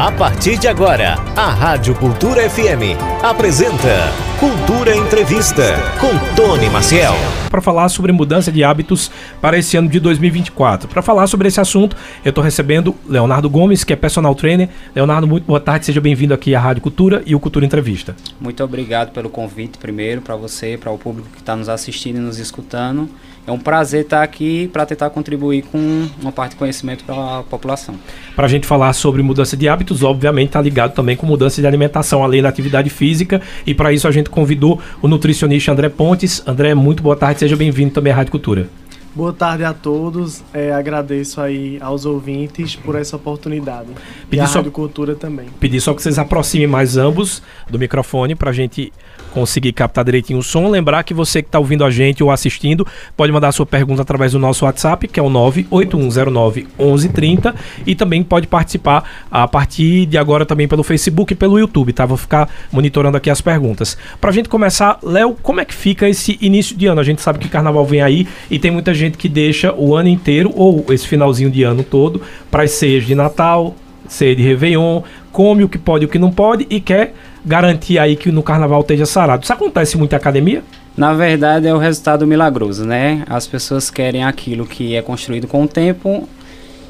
[0.00, 4.10] A partir de agora, a Rádio Cultura FM apresenta
[4.40, 7.12] Cultura Entrevista com Tony Maciel.
[7.50, 9.10] Para falar sobre mudança de hábitos
[9.42, 10.88] para esse ano de 2024.
[10.88, 11.94] Para falar sobre esse assunto,
[12.24, 14.70] eu estou recebendo Leonardo Gomes, que é personal trainer.
[14.94, 18.16] Leonardo, muito boa tarde, seja bem-vindo aqui à Rádio Cultura e o Cultura Entrevista.
[18.40, 22.20] Muito obrigado pelo convite, primeiro, para você, para o público que está nos assistindo e
[22.20, 23.06] nos escutando.
[23.46, 27.42] É um prazer estar aqui para tentar contribuir com uma parte de conhecimento para a
[27.42, 27.94] população.
[28.36, 31.66] Para a gente falar sobre mudança de hábitos, obviamente está ligado também com mudança de
[31.66, 33.40] alimentação, além da atividade física.
[33.66, 36.42] E para isso a gente convidou o nutricionista André Pontes.
[36.46, 38.79] André, muito boa tarde, seja bem-vindo também à Rádio Cultura.
[39.12, 40.42] Boa tarde a todos.
[40.54, 43.88] É, agradeço aí aos ouvintes por essa oportunidade.
[44.28, 45.46] Pedi e só, Rádio Cultura também.
[45.58, 48.92] Pedir só que vocês aproximem mais ambos do microfone para a gente
[49.32, 50.68] conseguir captar direitinho o som.
[50.68, 54.32] Lembrar que você que está ouvindo a gente ou assistindo pode mandar sua pergunta através
[54.32, 57.54] do nosso WhatsApp, que é o 98109 1130
[57.86, 62.06] e também pode participar a partir de agora também pelo Facebook e pelo YouTube, tá?
[62.06, 63.98] Vou ficar monitorando aqui as perguntas.
[64.20, 67.00] Para a gente começar, Léo, como é que fica esse início de ano?
[67.00, 69.94] A gente sabe que o carnaval vem aí e tem muita gente que deixa o
[69.94, 72.20] ano inteiro ou esse finalzinho de ano todo
[72.50, 73.74] para as ceias de Natal,
[74.08, 77.98] ceia de Réveillon, come o que pode e o que não pode e quer garantir
[77.98, 79.44] aí que no carnaval esteja sarado.
[79.44, 80.62] Isso acontece muito em academia?
[80.96, 83.24] Na verdade, é o resultado milagroso, né?
[83.28, 86.28] As pessoas querem aquilo que é construído com o tempo,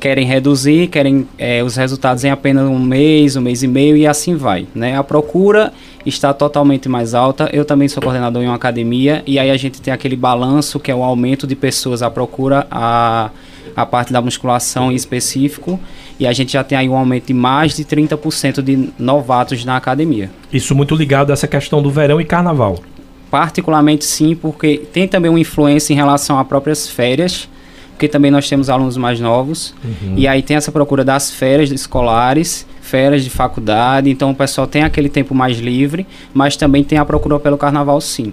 [0.01, 4.07] querem reduzir, querem é, os resultados em apenas um mês, um mês e meio e
[4.07, 4.97] assim vai, né?
[4.97, 5.73] A procura
[6.05, 7.49] está totalmente mais alta.
[7.53, 10.91] Eu também sou coordenador em uma academia e aí a gente tem aquele balanço que
[10.91, 13.31] é o aumento de pessoas à procura a
[13.77, 15.79] a parte da musculação em específico
[16.19, 19.77] e a gente já tem aí um aumento de mais de 30% de novatos na
[19.77, 20.31] academia.
[20.53, 22.79] Isso muito ligado a essa questão do verão e carnaval.
[23.31, 27.49] Particularmente sim, porque tem também uma influência em relação a próprias férias,
[28.01, 30.15] porque também nós temos alunos mais novos, uhum.
[30.17, 34.85] e aí tem essa procura das férias escolares, férias de faculdade, então o pessoal tem
[34.85, 38.33] aquele tempo mais livre, mas também tem a procura pelo carnaval sim.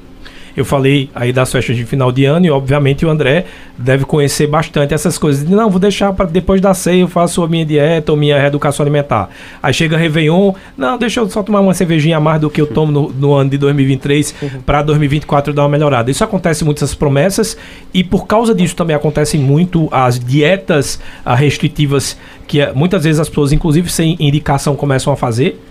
[0.57, 3.45] Eu falei aí das festas de final de ano e, obviamente, o André
[3.77, 5.47] deve conhecer bastante essas coisas.
[5.47, 8.83] Não, vou deixar para depois da ceia eu faço a minha dieta ou minha reeducação
[8.83, 9.29] alimentar.
[9.61, 12.65] Aí chega Réveillon, não, deixa eu só tomar uma cervejinha a mais do que eu
[12.65, 14.49] tomo no, no ano de 2023 uhum.
[14.65, 16.09] para 2024 dar uma melhorada.
[16.09, 17.55] Isso acontece muitas promessas
[17.93, 22.17] e por causa disso também acontecem muito as dietas ah, restritivas
[22.47, 25.61] que eh, muitas vezes as pessoas, inclusive sem indicação, começam a fazer.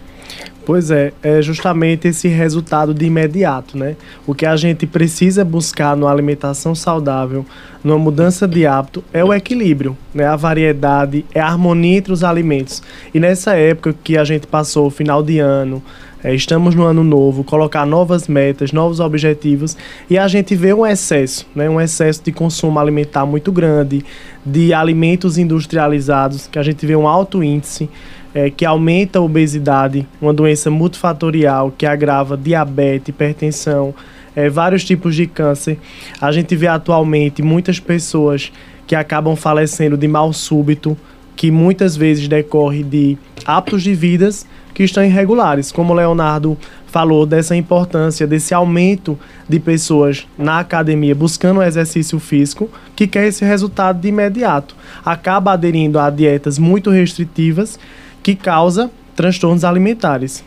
[0.67, 3.95] Pois é, é justamente esse resultado de imediato, né?
[4.27, 7.47] O que a gente precisa buscar numa alimentação saudável,
[7.85, 10.27] numa mudança de hábito, é o equilíbrio, né?
[10.27, 12.83] A variedade, é a harmonia entre os alimentos.
[13.15, 15.81] E nessa época que a gente passou o final de ano,
[16.25, 19.77] é, estamos no ano novo, colocar novas metas, novos objetivos,
[20.11, 21.71] e a gente vê um excesso, né?
[21.71, 24.05] Um excesso de consumo alimentar muito grande,
[24.45, 27.89] de alimentos industrializados, que a gente vê um alto índice
[28.37, 33.95] é, que aumenta a obesidade, uma doença multifatorial que agrava diabetes, hipertensão,
[34.37, 35.79] é, vários tipos de câncer.
[36.21, 38.53] A gente vê atualmente muitas pessoas
[38.87, 40.99] que acabam falecendo de mal súbito,
[41.35, 46.59] que muitas vezes decorre de hábitos de vidas que estão irregulares, como o Leonardo
[46.89, 53.47] falou dessa importância desse aumento de pessoas na academia buscando exercício físico, que quer esse
[53.47, 54.77] resultado de imediato.
[55.03, 57.79] Acaba aderindo a dietas muito restritivas
[58.27, 60.43] que causa transtornos alimentares.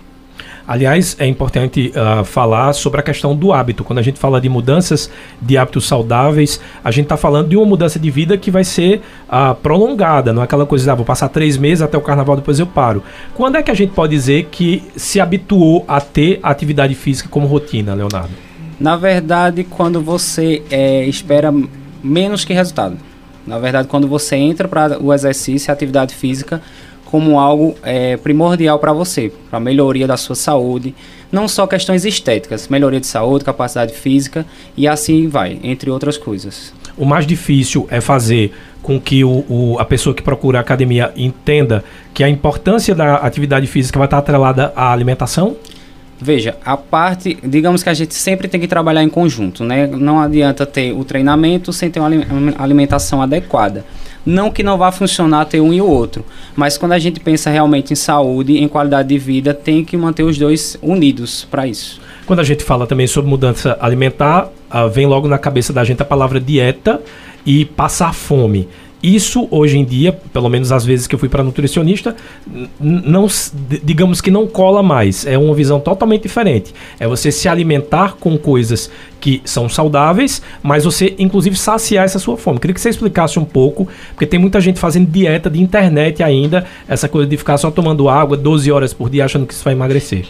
[0.67, 3.85] Aliás, é importante uh, falar sobre a questão do hábito.
[3.85, 5.09] Quando a gente fala de mudanças
[5.41, 9.01] de hábitos saudáveis, a gente está falando de uma mudança de vida que vai ser
[9.29, 12.59] uh, prolongada, não é aquela coisa, ah, vou passar três meses até o carnaval, depois
[12.59, 13.01] eu paro.
[13.33, 17.47] Quando é que a gente pode dizer que se habituou a ter atividade física como
[17.47, 18.31] rotina, Leonardo?
[18.77, 21.49] Na verdade, quando você é, espera
[22.03, 22.97] menos que resultado.
[23.47, 26.61] Na verdade, quando você entra para o exercício, a atividade física,
[27.09, 30.93] como algo é, primordial para você, para a melhoria da sua saúde,
[31.31, 34.45] não só questões estéticas, melhoria de saúde, capacidade física
[34.77, 36.71] e assim vai, entre outras coisas.
[36.95, 38.53] O mais difícil é fazer
[38.83, 41.83] com que o, o, a pessoa que procura a academia entenda
[42.13, 45.55] que a importância da atividade física vai estar atrelada à alimentação?
[46.21, 49.87] Veja, a parte, digamos que a gente sempre tem que trabalhar em conjunto, né?
[49.87, 52.09] Não adianta ter o treinamento sem ter uma
[52.57, 53.85] alimentação adequada.
[54.29, 56.23] Não que não vá funcionar ter um e o outro,
[56.55, 60.21] mas quando a gente pensa realmente em saúde, em qualidade de vida, tem que manter
[60.21, 61.99] os dois unidos para isso.
[62.27, 66.03] Quando a gente fala também sobre mudança alimentar, uh, vem logo na cabeça da gente
[66.03, 67.01] a palavra dieta
[67.43, 68.69] e passar fome.
[69.01, 72.15] Isso hoje em dia, pelo menos às vezes que eu fui para nutricionista,
[72.79, 73.27] não
[73.83, 75.25] digamos que não cola mais.
[75.25, 76.73] É uma visão totalmente diferente.
[76.99, 82.37] É você se alimentar com coisas que são saudáveis, mas você inclusive saciar essa sua
[82.37, 82.59] fome.
[82.59, 86.65] Queria que você explicasse um pouco, porque tem muita gente fazendo dieta de internet ainda,
[86.87, 89.73] essa coisa de ficar só tomando água 12 horas por dia achando que isso vai
[89.73, 90.25] emagrecer.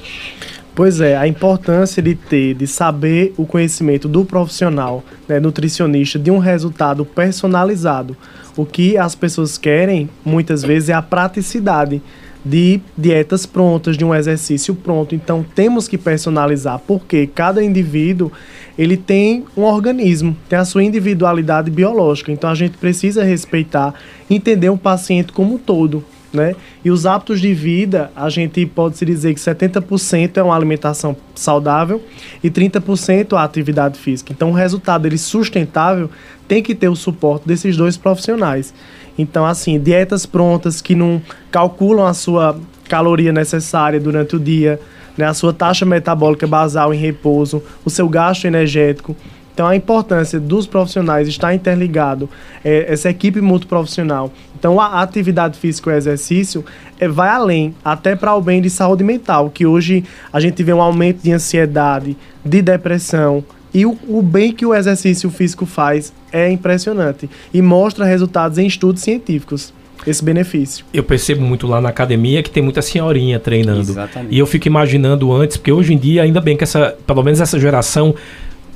[0.80, 6.31] Pois é, a importância de ter, de saber o conhecimento do profissional, né, nutricionista, de
[6.31, 8.15] um resultado personalizado.
[8.60, 12.02] O que as pessoas querem, muitas vezes, é a praticidade
[12.44, 15.16] de dietas prontas, de um exercício pronto.
[15.16, 18.30] Então temos que personalizar, porque cada indivíduo
[18.78, 22.34] ele tem um organismo, tem a sua individualidade biológica.
[22.34, 23.94] Então a gente precisa respeitar,
[24.30, 26.04] entender o paciente como um todo
[26.34, 26.56] né?
[26.84, 31.16] E os hábitos de vida, a gente pode se dizer que 70% é uma alimentação
[31.36, 32.04] saudável
[32.44, 34.31] e 30% a atividade física.
[34.31, 36.10] Então, o resultado dele sustentável
[36.48, 38.74] tem que ter o suporte desses dois profissionais.
[39.18, 41.22] Então, assim, dietas prontas que não
[41.52, 44.80] calculam a sua caloria necessária durante o dia,
[45.18, 49.16] né, a sua taxa metabólica basal em repouso, o seu gasto energético.
[49.60, 52.30] Então, a importância dos profissionais estar interligado,
[52.64, 54.32] é, essa equipe multiprofissional.
[54.58, 56.64] Então, a atividade física e o exercício
[56.98, 60.72] é, vai além, até para o bem de saúde mental, que hoje a gente vê
[60.72, 62.16] um aumento de ansiedade,
[62.46, 68.06] de depressão, e o, o, bem que o exercício físico faz é impressionante e mostra
[68.06, 69.74] resultados em estudos científicos.
[70.08, 70.86] Esse benefício.
[70.94, 73.82] Eu percebo muito lá na academia que tem muita senhorinha treinando.
[73.82, 74.34] Exatamente.
[74.34, 77.42] E eu fico imaginando antes, porque hoje em dia, ainda bem que essa, pelo menos
[77.42, 78.16] essa geração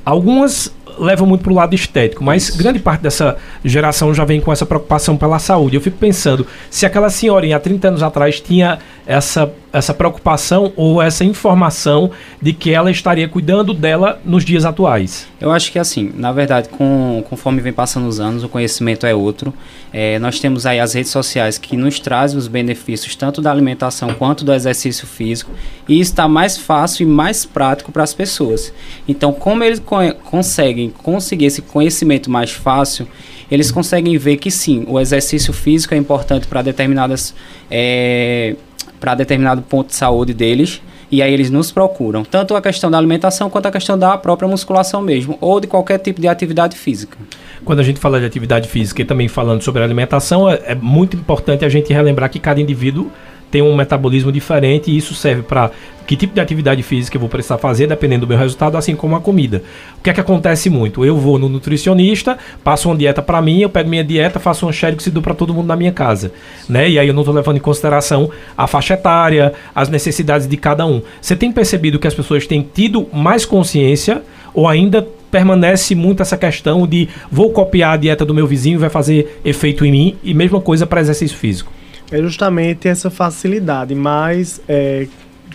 [0.04, 2.58] Algumas levam muito para o lado estético, mas Isso.
[2.58, 5.76] grande parte dessa geração já vem com essa preocupação pela saúde.
[5.76, 11.02] Eu fico pensando, se aquela senhorinha há 30 anos atrás tinha essa, essa preocupação ou
[11.02, 12.10] essa informação
[12.40, 15.26] de que ela estaria cuidando dela nos dias atuais?
[15.40, 19.14] Eu acho que assim, na verdade, com, conforme vem passando os anos, o conhecimento é
[19.14, 19.52] outro.
[19.92, 24.14] É, nós temos aí as redes sociais que nos trazem os benefícios tanto da alimentação
[24.14, 25.50] quanto do exercício físico
[25.88, 28.72] e está mais fácil e mais prático para as pessoas.
[29.08, 33.08] Então, como eles co conseguem conseguir esse conhecimento mais fácil,
[33.50, 37.34] eles conseguem ver que sim, o exercício físico é importante para determinadas
[37.70, 38.56] é,
[39.00, 40.80] para determinado ponto de saúde deles
[41.10, 44.48] e aí eles nos procuram, tanto a questão da alimentação quanto a questão da própria
[44.48, 47.16] musculação mesmo, ou de qualquer tipo de atividade física.
[47.64, 51.16] Quando a gente fala de atividade física e também falando sobre alimentação, é, é muito
[51.16, 53.10] importante a gente relembrar que cada indivíduo
[53.54, 55.70] tem um metabolismo diferente e isso serve para
[56.08, 59.14] que tipo de atividade física eu vou precisar fazer, dependendo do meu resultado, assim como
[59.14, 59.62] a comida.
[59.96, 61.04] O que é que acontece muito?
[61.04, 64.72] Eu vou no nutricionista, passo uma dieta para mim, eu pego minha dieta, faço um
[64.72, 66.32] xerox e dou para todo mundo na minha casa,
[66.68, 66.90] né?
[66.90, 68.28] E aí eu não estou levando em consideração
[68.58, 71.00] a faixa etária, as necessidades de cada um.
[71.20, 74.20] Você tem percebido que as pessoas têm tido mais consciência
[74.52, 78.90] ou ainda permanece muito essa questão de vou copiar a dieta do meu vizinho, vai
[78.90, 81.72] fazer efeito em mim e mesma coisa para exercício físico?
[82.14, 85.08] É justamente essa facilidade, mas é,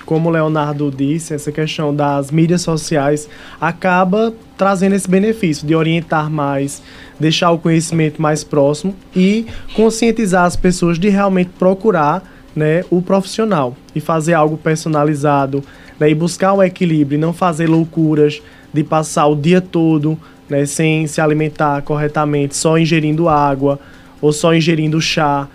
[0.05, 3.29] como o Leonardo disse, essa questão das mídias sociais
[3.61, 6.81] acaba trazendo esse benefício de orientar mais,
[7.17, 13.73] deixar o conhecimento mais próximo e conscientizar as pessoas de realmente procurar né, o profissional
[13.95, 15.63] e fazer algo personalizado
[15.97, 18.41] né, e buscar um equilíbrio, não fazer loucuras
[18.73, 20.19] de passar o dia todo
[20.49, 23.79] né, sem se alimentar corretamente, só ingerindo água
[24.21, 25.47] ou só ingerindo chá.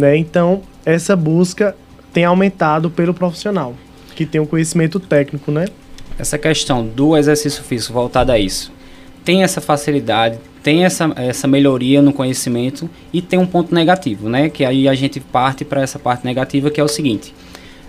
[0.00, 0.16] Né?
[0.16, 1.76] Então, essa busca
[2.10, 3.74] tem aumentado pelo profissional,
[4.16, 5.66] que tem um conhecimento técnico, né?
[6.18, 8.72] Essa questão do exercício físico voltado a isso,
[9.22, 14.48] tem essa facilidade, tem essa, essa melhoria no conhecimento e tem um ponto negativo, né?
[14.48, 17.34] Que aí a gente parte para essa parte negativa, que é o seguinte: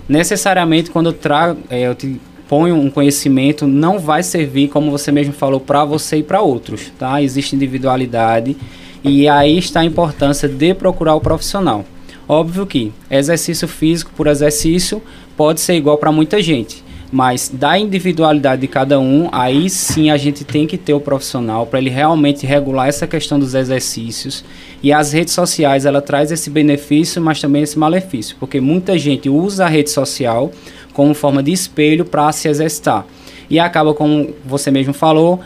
[0.08, 5.14] necessariamente quando eu trago, é, eu te ponho um conhecimento, não vai servir, como você
[5.14, 7.22] mesmo falou, para você e para outros, tá?
[7.22, 8.58] Existe individualidade
[9.02, 11.86] e aí está a importância de procurar o profissional.
[12.34, 15.04] Óbvio que exercício físico por exercício
[15.36, 20.16] pode ser igual para muita gente, mas da individualidade de cada um, aí sim a
[20.16, 24.46] gente tem que ter o profissional para ele realmente regular essa questão dos exercícios.
[24.82, 29.28] E as redes sociais, ela traz esse benefício, mas também esse malefício, porque muita gente
[29.28, 30.54] usa a rede social
[30.94, 33.06] como forma de espelho para se exercitar.
[33.50, 35.42] E acaba, como você mesmo falou,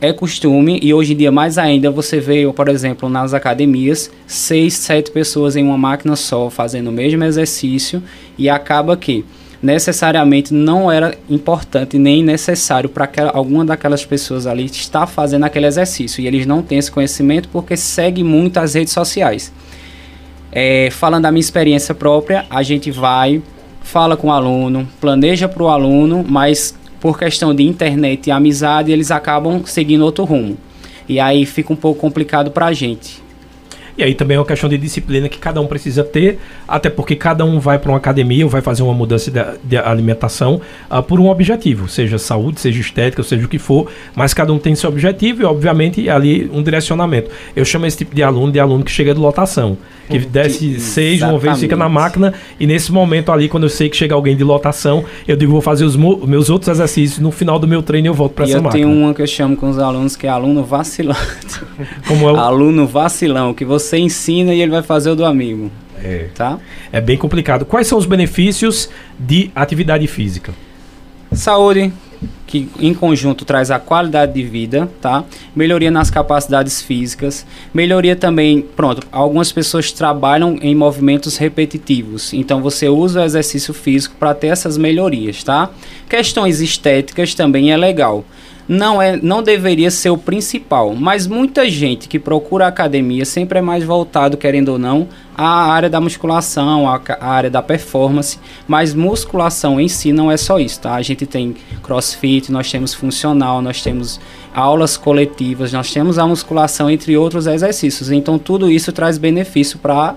[0.00, 4.74] é costume e hoje em dia mais ainda você vê, por exemplo, nas academias, seis,
[4.74, 8.02] sete pessoas em uma máquina só fazendo o mesmo exercício
[8.36, 9.24] e acaba que
[9.60, 16.22] necessariamente não era importante nem necessário para alguma daquelas pessoas ali estar fazendo aquele exercício
[16.22, 19.52] e eles não têm esse conhecimento porque segue muito as redes sociais.
[20.52, 23.42] É, falando da minha experiência própria, a gente vai,
[23.82, 28.90] fala com o aluno, planeja para o aluno, mas por questão de internet e amizade,
[28.92, 30.56] eles acabam seguindo outro rumo.
[31.08, 33.22] E aí fica um pouco complicado para a gente.
[33.98, 36.38] E aí também é uma questão de disciplina que cada um precisa ter,
[36.68, 39.76] até porque cada um vai para uma academia ou vai fazer uma mudança de, de
[39.76, 44.52] alimentação uh, por um objetivo, seja saúde, seja estética, seja o que for, mas cada
[44.52, 47.28] um tem seu objetivo e, obviamente, ali um direcionamento.
[47.56, 49.76] Eu chamo esse tipo de aluno de aluno que chega de lotação,
[50.08, 53.88] que desce seis uma vez, fica na máquina, e nesse momento ali, quando eu sei
[53.88, 57.58] que chega alguém de lotação, eu digo, vou fazer os meus outros exercícios, no final
[57.58, 58.80] do meu treino eu volto para essa eu máquina.
[58.80, 61.18] Eu tenho uma que eu chamo com os alunos que é aluno vacilante.
[62.06, 62.36] Como é o...
[62.36, 65.70] Aluno vacilão, que você ensina e ele vai fazer o do amigo.
[66.02, 66.28] É.
[66.34, 66.58] Tá?
[66.92, 67.64] É bem complicado.
[67.64, 70.52] Quais são os benefícios de atividade física?
[71.32, 71.92] Saúde,
[72.46, 75.24] que em conjunto traz a qualidade de vida, tá?
[75.54, 82.88] Melhoria nas capacidades físicas, melhoria também, pronto, algumas pessoas trabalham em movimentos repetitivos, então você
[82.88, 85.70] usa o exercício físico para ter essas melhorias, tá?
[86.08, 88.24] Questões estéticas também é legal
[88.68, 93.62] não é não deveria ser o principal, mas muita gente que procura academia sempre é
[93.62, 98.92] mais voltado, querendo ou não, à área da musculação, à, à área da performance, mas
[98.92, 100.94] musculação em si não é só isso, tá?
[100.94, 104.20] A gente tem crossfit, nós temos funcional, nós temos
[104.54, 108.10] aulas coletivas, nós temos a musculação entre outros exercícios.
[108.10, 110.14] Então tudo isso traz benefício para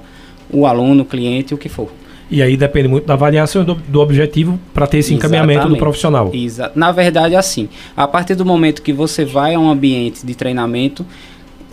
[0.51, 2.00] o aluno, o cliente, o que for.
[2.31, 5.77] E aí depende muito da avaliação do, do objetivo para ter esse encaminhamento Exatamente.
[5.77, 6.31] do profissional.
[6.33, 10.33] Exa Na verdade, assim, a partir do momento que você vai a um ambiente de
[10.33, 11.05] treinamento,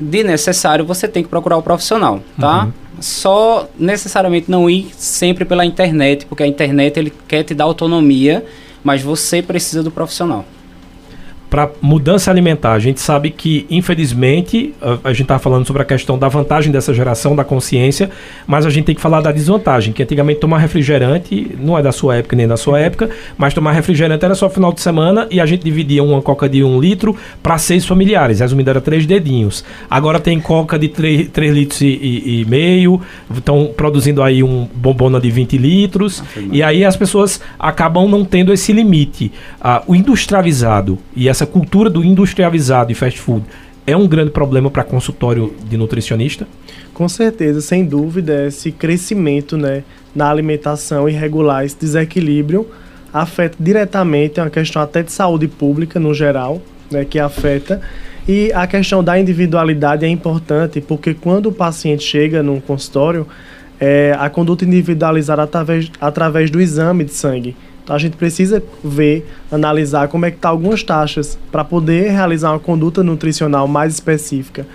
[0.01, 2.65] de necessário você tem que procurar o profissional, tá?
[2.65, 2.73] Uhum.
[3.01, 8.45] Só necessariamente não ir sempre pela internet, porque a internet ele quer te dar autonomia,
[8.83, 10.45] mas você precisa do profissional
[11.51, 12.73] para mudança alimentar.
[12.73, 16.71] A gente sabe que, infelizmente, a, a gente está falando sobre a questão da vantagem
[16.71, 18.11] dessa geração, da consciência,
[18.47, 21.93] mas a gente tem que falar da desvantagem, que antigamente tomar refrigerante, não é da
[21.93, 25.41] sua época nem da sua época, mas tomar refrigerante era só final de semana e
[25.41, 29.65] a gente dividia uma coca de um litro para seis familiares, resumindo, era três dedinhos.
[29.91, 33.01] Agora tem coca de três, três litros e, e, e meio,
[33.35, 38.53] estão produzindo aí um bombona de 20 litros, e aí as pessoas acabam não tendo
[38.53, 39.33] esse limite.
[39.61, 43.45] Ah, o industrializado e essa cultura do industrializado e fast food
[43.87, 46.49] é um grande problema para consultório de nutricionista?
[46.93, 52.67] Com certeza, sem dúvida, esse crescimento né, na alimentação irregular, esse desequilíbrio,
[53.13, 57.81] afeta diretamente, é uma questão até de saúde pública no geral, né, que afeta.
[58.27, 63.29] E a questão da individualidade é importante, porque quando o paciente chega num consultório,
[63.79, 67.55] é, a conduta individualizada através, através do exame de sangue.
[67.89, 72.51] Então a gente precisa ver, analisar como é que tá algumas taxas para poder realizar
[72.51, 74.67] uma conduta nutricional mais específica.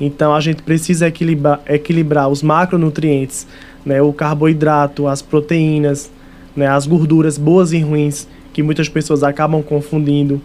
[0.00, 3.46] Então a gente precisa equilibrar, equilibrar os macronutrientes,
[3.84, 6.10] né, o carboidrato, as proteínas,
[6.56, 10.40] né, as gorduras boas e ruins que muitas pessoas acabam confundindo.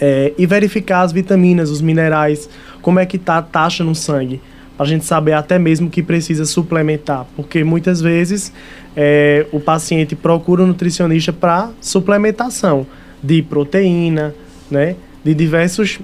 [0.00, 2.48] É, e verificar as vitaminas, os minerais,
[2.80, 4.40] como é que está a taxa no sangue
[4.82, 8.52] a gente saber até mesmo que precisa suplementar, porque muitas vezes
[8.96, 12.86] é, o paciente procura um nutricionista para suplementação
[13.22, 14.34] de proteína,
[14.70, 16.00] né, de diversos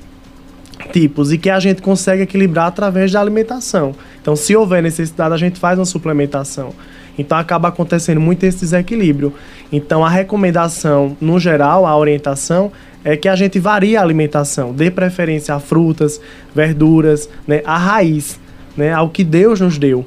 [0.92, 3.94] tipos e que a gente consegue equilibrar através da alimentação.
[4.20, 6.72] Então, se houver necessidade, a gente faz uma suplementação.
[7.18, 9.34] Então, acaba acontecendo muito esse desequilíbrio.
[9.72, 12.70] Então, a recomendação, no geral, a orientação
[13.04, 16.20] é que a gente varie a alimentação, dê preferência a frutas,
[16.54, 18.38] verduras, né, a raiz
[18.78, 20.06] né, ao que Deus nos deu,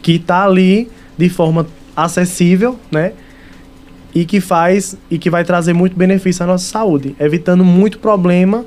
[0.00, 3.12] que está ali de forma acessível, né,
[4.14, 8.64] e que faz e que vai trazer muito benefício à nossa saúde, evitando muito problema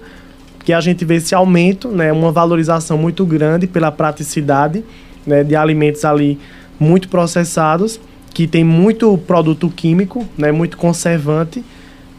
[0.66, 4.84] que a gente vê esse aumento, né, uma valorização muito grande pela praticidade,
[5.26, 6.38] né, de alimentos ali
[6.78, 8.00] muito processados,
[8.34, 11.64] que tem muito produto químico, né, muito conservante,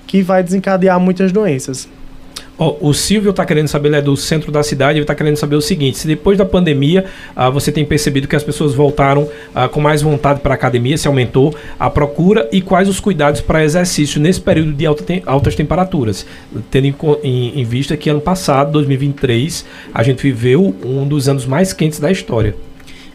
[0.07, 1.87] que vai desencadear muitas doenças.
[2.63, 5.57] O Silvio está querendo saber, ele é do centro da cidade, ele está querendo saber
[5.57, 9.67] o seguinte: se depois da pandemia uh, você tem percebido que as pessoas voltaram uh,
[9.71, 13.65] com mais vontade para a academia, se aumentou a procura e quais os cuidados para
[13.65, 16.27] exercício nesse período de alta te altas temperaturas,
[16.71, 19.65] tendo em, em, em vista que ano passado, 2023,
[19.95, 22.55] a gente viveu um dos anos mais quentes da história.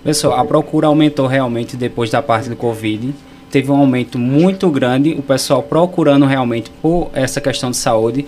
[0.03, 3.13] Pessoal, a procura aumentou realmente depois da parte do Covid.
[3.51, 8.25] Teve um aumento muito grande, o pessoal procurando realmente por essa questão de saúde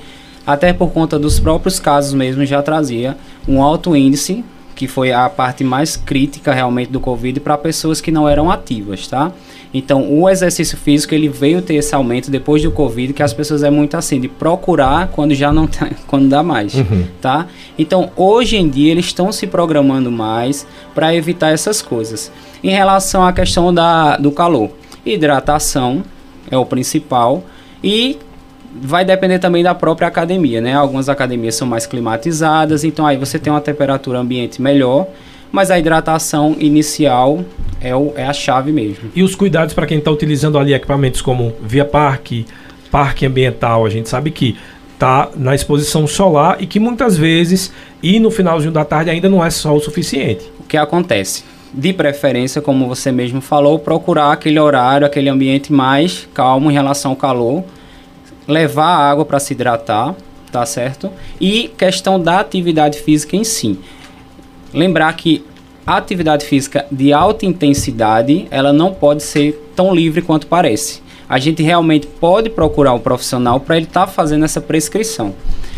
[0.47, 5.27] até por conta dos próprios casos mesmo já trazia um alto índice, que foi a
[5.27, 9.31] parte mais crítica realmente do Covid para pessoas que não eram ativas, tá?
[9.73, 13.63] Então, o exercício físico ele veio ter esse aumento depois do Covid, que as pessoas
[13.63, 17.05] é muito assim de procurar quando já não tá, quando dá mais, uhum.
[17.19, 17.47] tá?
[17.77, 22.31] Então, hoje em dia eles estão se programando mais para evitar essas coisas.
[22.63, 24.69] Em relação à questão da, do calor,
[25.05, 26.03] hidratação
[26.49, 27.43] é o principal
[27.83, 28.17] e
[28.81, 30.73] vai depender também da própria academia, né?
[30.73, 35.07] Algumas academias são mais climatizadas, então aí você tem uma temperatura ambiente melhor,
[35.51, 37.43] mas a hidratação inicial
[37.81, 39.11] é, o, é a chave mesmo.
[39.15, 42.45] E os cuidados para quem está utilizando ali equipamentos como Via Parque,
[42.91, 44.57] Parque Ambiental, a gente sabe que
[44.93, 47.71] está na exposição solar e que muitas vezes,
[48.01, 50.51] e no finalzinho da tarde, ainda não é sol o suficiente.
[50.59, 51.43] O que acontece?
[51.71, 57.11] De preferência, como você mesmo falou, procurar aquele horário, aquele ambiente mais calmo em relação
[57.11, 57.63] ao calor,
[58.47, 60.15] levar água para se hidratar,
[60.51, 61.11] tá certo?
[61.39, 63.79] E questão da atividade física em si.
[64.73, 65.45] Lembrar que
[65.85, 71.39] a atividade física de alta intensidade, ela não pode ser tão livre quanto parece a
[71.39, 75.33] gente realmente pode procurar um profissional para ele estar tá fazendo essa prescrição.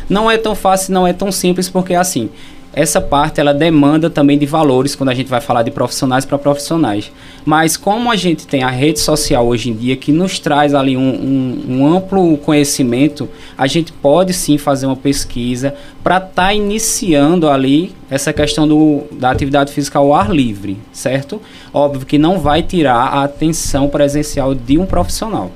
[0.08, 2.30] Não é tão fácil, não é tão simples, porque assim,
[2.74, 6.38] essa parte ela demanda também de valores quando a gente vai falar de profissionais para
[6.38, 7.12] profissionais.
[7.44, 10.96] Mas como a gente tem a rede social hoje em dia que nos traz ali
[10.96, 15.74] um, um, um amplo conhecimento, a gente pode sim fazer uma pesquisa
[16.04, 21.42] para estar tá iniciando ali essa questão do, da atividade física ao ar livre, certo?
[21.74, 25.52] Óbvio que não vai tirar a atenção presencial de um profissional.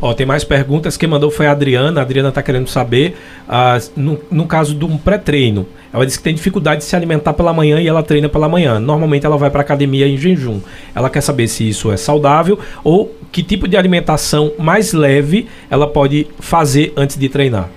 [0.00, 0.96] Ó, tem mais perguntas.
[0.96, 2.00] Quem mandou foi a Adriana.
[2.00, 3.16] A Adriana está querendo saber,
[3.48, 7.32] ah, no, no caso de um pré-treino, ela disse que tem dificuldade de se alimentar
[7.34, 8.80] pela manhã e ela treina pela manhã.
[8.80, 10.58] Normalmente ela vai para academia em jejum.
[10.92, 15.86] Ela quer saber se isso é saudável ou que tipo de alimentação mais leve ela
[15.86, 17.70] pode fazer antes de treinar.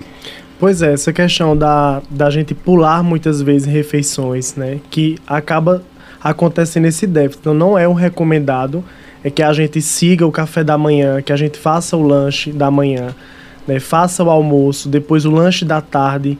[0.58, 4.80] Pois é, essa questão da, da gente pular muitas vezes refeições, né?
[4.90, 5.84] Que acaba
[6.20, 7.38] acontecendo esse déficit.
[7.42, 8.82] Então não é um recomendado
[9.22, 12.50] é que a gente siga o café da manhã, que a gente faça o lanche
[12.50, 13.14] da manhã,
[13.64, 13.78] né?
[13.78, 16.36] faça o almoço, depois o lanche da tarde,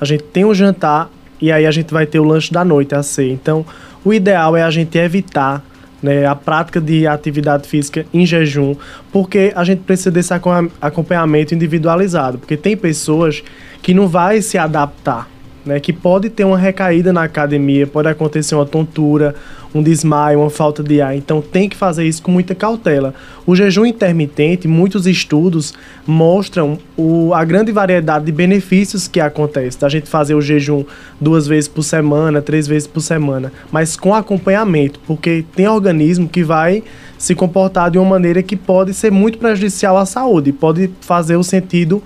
[0.00, 2.94] a gente tem o jantar e aí a gente vai ter o lanche da noite,
[2.94, 3.32] a ceia.
[3.32, 3.64] Então,
[4.04, 5.64] o ideal é a gente evitar
[6.02, 8.76] né, a prática de atividade física em jejum,
[9.12, 10.32] porque a gente precisa desse
[10.80, 13.42] acompanhamento individualizado, porque tem pessoas
[13.82, 15.28] que não vai se adaptar
[15.66, 19.34] né, que pode ter uma recaída na academia, pode acontecer uma tontura,
[19.74, 21.16] um desmaio, uma falta de ar.
[21.16, 23.12] Então tem que fazer isso com muita cautela.
[23.44, 25.74] O jejum intermitente, muitos estudos
[26.06, 29.78] mostram o, a grande variedade de benefícios que acontece.
[29.78, 30.84] Da gente fazer o jejum
[31.20, 36.44] duas vezes por semana, três vezes por semana, mas com acompanhamento, porque tem organismo que
[36.44, 36.82] vai
[37.18, 41.42] se comportar de uma maneira que pode ser muito prejudicial à saúde, pode fazer o
[41.42, 42.02] sentido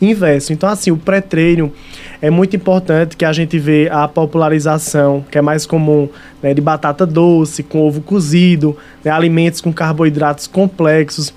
[0.00, 0.52] inverso.
[0.52, 1.72] Então, assim, o pré-treino
[2.20, 6.08] é muito importante que a gente vê a popularização, que é mais comum,
[6.42, 11.32] né, de batata doce, com ovo cozido, né, alimentos com carboidratos complexos,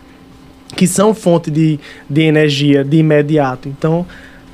[0.75, 3.69] que são fonte de, de energia de imediato.
[3.69, 4.05] Então,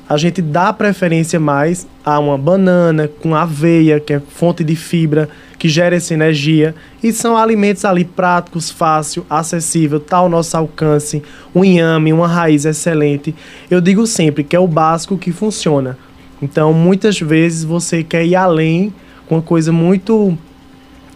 [0.08, 5.28] a gente dá preferência mais a uma banana com aveia, que é fonte de fibra,
[5.58, 6.74] que gera essa energia.
[7.02, 11.22] E são alimentos ali práticos, fácil, acessível, tá ao nosso alcance.
[11.54, 13.34] Um inhame, uma raiz excelente.
[13.70, 15.98] Eu digo sempre que é o básico que funciona.
[16.40, 18.92] Então, muitas vezes você quer ir além
[19.26, 20.36] com uma coisa muito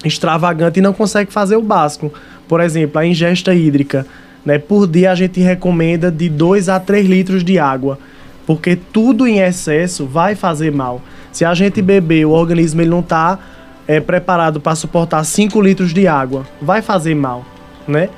[0.04, 2.12] extravagante e não consegue fazer o básico.
[2.48, 4.06] Por exemplo, a ingesta hídrica.
[4.44, 4.58] Né?
[4.58, 7.98] Por dia a gente recomenda de 2 a 3 litros de água
[8.46, 11.00] porque tudo em excesso vai fazer mal.
[11.30, 13.38] Se a gente beber, o organismo ele não está
[13.86, 17.44] é, preparado para suportar 5 litros de água, vai fazer mal,
[17.86, 18.08] né?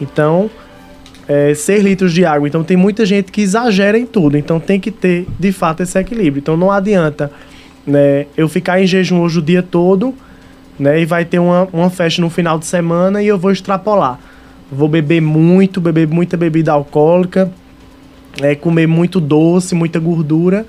[0.00, 0.50] Então,
[1.28, 2.46] é, 6 litros de água.
[2.46, 4.36] Então, tem muita gente que exagera em tudo.
[4.36, 6.40] Então, tem que ter, de fato, esse equilíbrio.
[6.40, 7.30] Então, não adianta
[7.86, 10.14] né, eu ficar em jejum hoje o dia todo,
[10.78, 11.00] né?
[11.00, 14.18] E vai ter uma, uma festa no final de semana e eu vou extrapolar.
[14.70, 17.50] Vou beber muito, beber muita bebida alcoólica,
[18.40, 20.66] é, comer muito doce, muita gordura,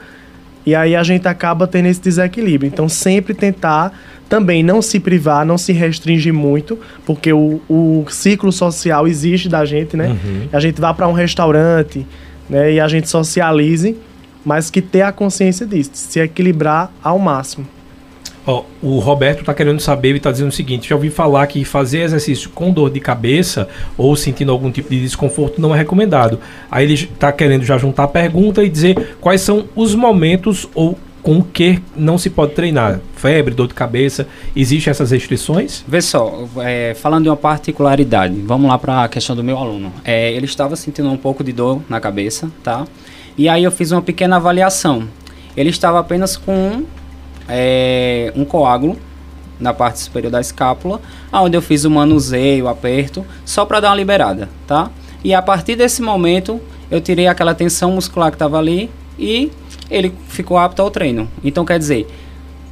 [0.65, 2.67] e aí a gente acaba tendo esse desequilíbrio.
[2.67, 3.93] Então, sempre tentar
[4.28, 9.63] também não se privar, não se restringir muito, porque o, o ciclo social existe da
[9.65, 10.08] gente, né?
[10.08, 10.47] Uhum.
[10.51, 12.06] A gente vá para um restaurante,
[12.49, 12.73] né?
[12.73, 13.95] E a gente socialize,
[14.43, 17.67] mas que ter a consciência disso, se equilibrar ao máximo.
[18.81, 22.01] O Roberto está querendo saber e está dizendo o seguinte: já ouvi falar que fazer
[22.01, 26.39] exercício com dor de cabeça ou sentindo algum tipo de desconforto não é recomendado.
[26.69, 30.97] Aí ele está querendo já juntar a pergunta e dizer quais são os momentos ou
[31.23, 32.99] com que não se pode treinar?
[33.15, 35.84] Febre, dor de cabeça, existem essas restrições?
[35.88, 39.91] Vê só, é, falando de uma particularidade, vamos lá para a questão do meu aluno.
[40.03, 42.86] É, ele estava sentindo um pouco de dor na cabeça, tá?
[43.36, 45.08] E aí eu fiz uma pequena avaliação.
[45.58, 46.84] Ele estava apenas com
[47.47, 48.97] é, um coágulo
[49.60, 53.89] na parte superior da escápula, onde eu fiz o manuseio, o aperto, só para dar
[53.89, 54.91] uma liberada, tá?
[55.23, 56.60] E a partir desse momento,
[56.91, 59.51] eu tirei aquela tensão muscular que estava ali e
[59.89, 61.29] ele ficou apto ao treino.
[61.43, 62.08] Então, quer dizer,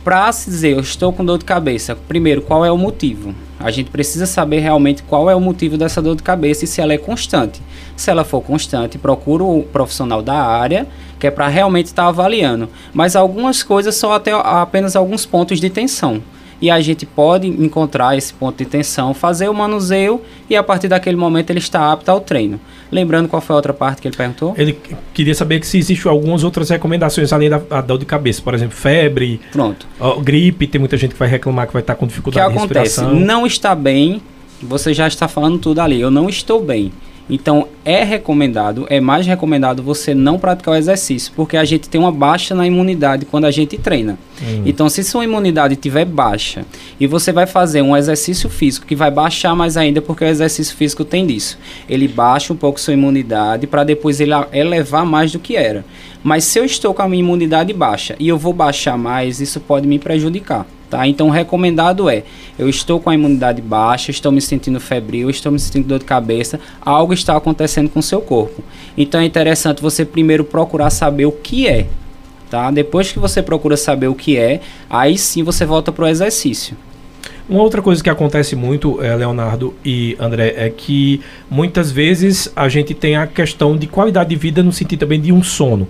[0.04, 3.34] para se dizer eu estou com dor de cabeça, primeiro, qual é o motivo?
[3.60, 6.82] A gente precisa saber realmente qual é o motivo dessa dor de cabeça e se
[6.82, 7.62] ela é constante.
[7.96, 10.88] Se ela for constante, procura o profissional da área,
[11.20, 12.68] que é para realmente estar tá avaliando.
[12.94, 16.22] Mas algumas coisas são até apenas alguns pontos de tensão.
[16.62, 20.88] e a gente pode encontrar esse ponto de tensão, fazer o manuseio e a partir
[20.88, 22.58] daquele momento ele está apto ao treino.
[22.90, 24.54] Lembrando qual foi a outra parte que ele perguntou?
[24.58, 24.78] Ele
[25.14, 29.42] queria saber se existem algumas outras recomendações além da, dor de cabeça, por exemplo, febre,
[29.52, 29.86] Pronto.
[30.00, 32.54] ó, gripe, tem muita gente que vai reclamar que vai estar com O que dificuldade
[32.54, 33.02] de acontece?
[33.02, 33.20] respiração.
[33.20, 34.22] Não está bem,
[34.62, 36.00] você já está falando tudo ali.
[36.00, 36.94] Eu não estou bem.
[37.30, 42.00] Então é recomendado, é mais recomendado você não praticar o exercício, porque a gente tem
[42.00, 44.18] uma baixa na imunidade quando a gente treina.
[44.42, 44.64] Hum.
[44.66, 46.66] Então, se sua imunidade estiver baixa
[47.00, 50.76] e você vai fazer um exercício físico que vai baixar mais ainda, porque o exercício
[50.76, 51.58] físico tem disso,
[51.90, 55.86] ele baixa um pouco sua imunidade para depois ele elevar mais do que era.
[56.24, 59.60] Mas se eu estou com a minha imunidade baixa e eu vou baixar mais, isso
[59.60, 60.66] pode me prejudicar.
[60.90, 61.08] Tá?
[61.08, 62.24] Então, o recomendado é:
[62.58, 66.06] eu estou com a imunidade baixa, estou me sentindo febril, estou me sentindo dor de
[66.06, 68.64] cabeça, algo está acontecendo com o seu corpo.
[68.98, 71.88] Então, é interessante você primeiro procurar saber o que é.
[72.50, 72.70] Tá?
[72.70, 76.78] Depois que você procura saber o que é, aí sim você volta para o exercício.
[77.48, 82.70] Uma outra coisa que acontece muito, eh, Leonardo e André, é que muitas vezes a
[82.70, 85.88] gente tem a questão de qualidade de vida no sentido também de um sono.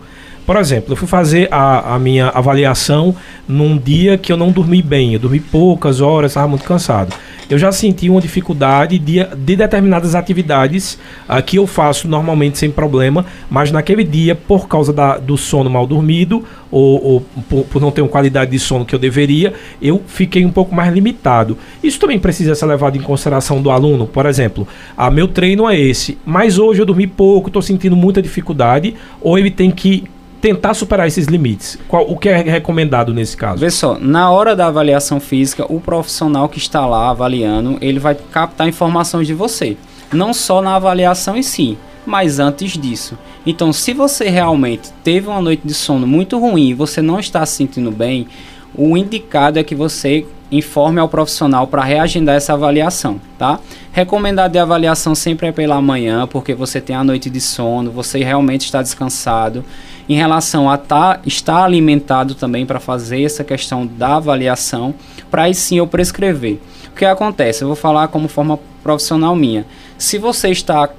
[0.47, 3.15] Por exemplo, eu fui fazer a, a minha avaliação
[3.47, 7.15] num dia que eu não dormi bem, eu dormi poucas horas, estava muito cansado.
[7.49, 12.71] Eu já senti uma dificuldade de, de determinadas atividades ah, que eu faço normalmente sem
[12.71, 17.81] problema, mas naquele dia, por causa da- do sono mal dormido, ou, ou por, por
[17.81, 21.57] não ter uma qualidade de sono que eu deveria, eu fiquei um pouco mais limitado.
[21.83, 24.07] Isso também precisa ser levado em consideração do aluno.
[24.07, 28.21] Por exemplo, ah, meu treino é esse, mas hoje eu dormi pouco, estou sentindo muita
[28.21, 30.05] dificuldade, ou ele tem que
[30.43, 31.79] tentar superar esses limites.
[31.87, 33.61] Qual, o que é recomendado nesse caso?
[33.61, 38.13] Vê só, na hora da avaliação física, o profissional que está lá avaliando, ele vai
[38.13, 39.77] captar informações de você.
[40.11, 43.17] Não só na avaliação em si, mas antes disso.
[43.45, 47.45] Então, se você realmente teve uma noite de sono muito ruim e você não está
[47.45, 48.27] se sentindo bem,
[48.75, 53.59] o indicado é que você informe ao profissional para reagendar essa avaliação, tá?
[53.93, 58.23] Recomendado de avaliação sempre é pela manhã, porque você tem a noite de sono, você
[58.23, 59.63] realmente está descansado.
[60.07, 64.93] Em relação a tá, estar alimentado também para fazer essa questão da avaliação,
[65.31, 66.59] para aí sim eu prescrever.
[66.87, 67.63] O que acontece?
[67.63, 69.65] Eu vou falar como forma profissional minha.
[69.97, 70.89] Se você está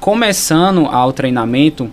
[0.00, 1.90] começando ao treinamento,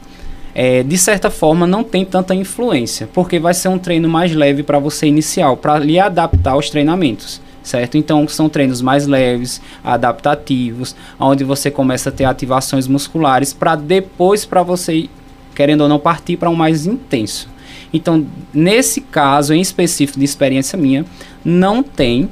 [0.56, 4.64] é, de certa forma não tem tanta influência, porque vai ser um treino mais leve
[4.64, 7.42] para você inicial, para lhe adaptar aos treinamentos.
[7.62, 7.98] Certo?
[7.98, 14.44] Então são treinos mais leves, adaptativos, onde você começa a ter ativações musculares para depois
[14.46, 15.10] para você,
[15.54, 17.50] querendo ou não, partir para um mais intenso.
[17.94, 21.06] Então, nesse caso em específico de experiência minha,
[21.46, 22.30] não tem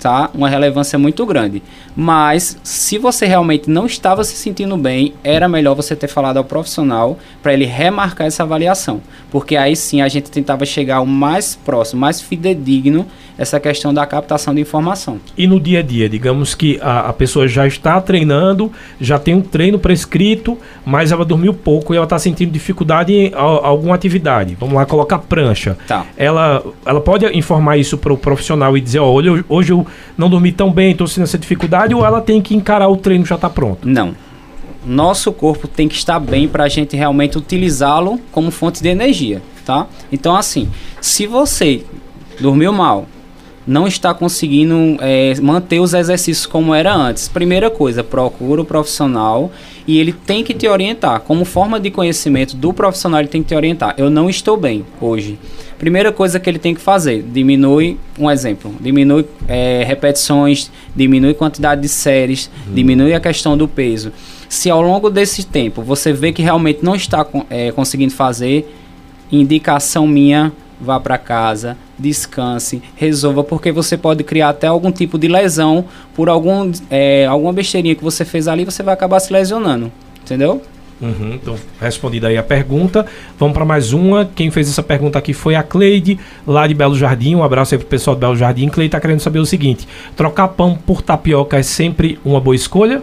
[0.00, 0.30] tá?
[0.34, 1.62] Uma relevância muito grande.
[1.96, 6.44] Mas se você realmente não estava se sentindo bem, era melhor você ter falado ao
[6.44, 11.56] profissional para ele remarcar essa avaliação, porque aí sim a gente tentava chegar o mais
[11.56, 13.06] próximo, mais fidedigno
[13.36, 15.20] essa questão da captação de informação.
[15.36, 19.34] E no dia a dia, digamos que a, a pessoa já está treinando, já tem
[19.34, 23.94] um treino prescrito, mas ela dormiu pouco e ela está sentindo dificuldade em a- alguma
[23.94, 24.56] atividade.
[24.58, 25.76] Vamos lá, colocar prancha.
[25.86, 26.04] Tá.
[26.16, 30.28] Ela, ela pode informar isso para o profissional e dizer, ó, olha, hoje eu não
[30.28, 33.34] dormi tão bem, estou sentindo essa dificuldade, ou ela tem que encarar o treino já
[33.34, 33.88] está pronto?
[33.88, 34.14] Não.
[34.86, 39.42] Nosso corpo tem que estar bem para a gente realmente utilizá-lo como fonte de energia,
[39.64, 39.86] tá?
[40.10, 40.68] Então, assim,
[41.00, 41.84] se você
[42.40, 43.06] dormiu mal,
[43.68, 49.52] não está conseguindo é, manter os exercícios como era antes, primeira coisa, procura o profissional
[49.86, 51.20] e ele tem que te orientar.
[51.20, 53.94] Como forma de conhecimento do profissional, ele tem que te orientar.
[53.98, 55.38] Eu não estou bem hoje.
[55.78, 61.82] Primeira coisa que ele tem que fazer, diminui, um exemplo, diminui é, repetições, diminui quantidade
[61.82, 64.12] de séries, diminui a questão do peso.
[64.48, 68.74] Se ao longo desse tempo você vê que realmente não está é, conseguindo fazer,
[69.30, 70.50] indicação minha,
[70.80, 75.84] vá para casa, descanse, resolva, porque você pode criar até algum tipo de lesão
[76.14, 79.90] por algum, é, alguma besteirinha que você fez ali, você vai acabar se lesionando,
[80.22, 80.62] entendeu?
[81.00, 83.06] Uhum, então, respondida aí a pergunta.
[83.38, 84.24] Vamos para mais uma.
[84.24, 87.36] Quem fez essa pergunta aqui foi a Cleide, lá de Belo Jardim.
[87.36, 88.68] Um abraço aí pro pessoal de Belo Jardim.
[88.68, 93.02] Cleide está querendo saber o seguinte: trocar pão por tapioca é sempre uma boa escolha?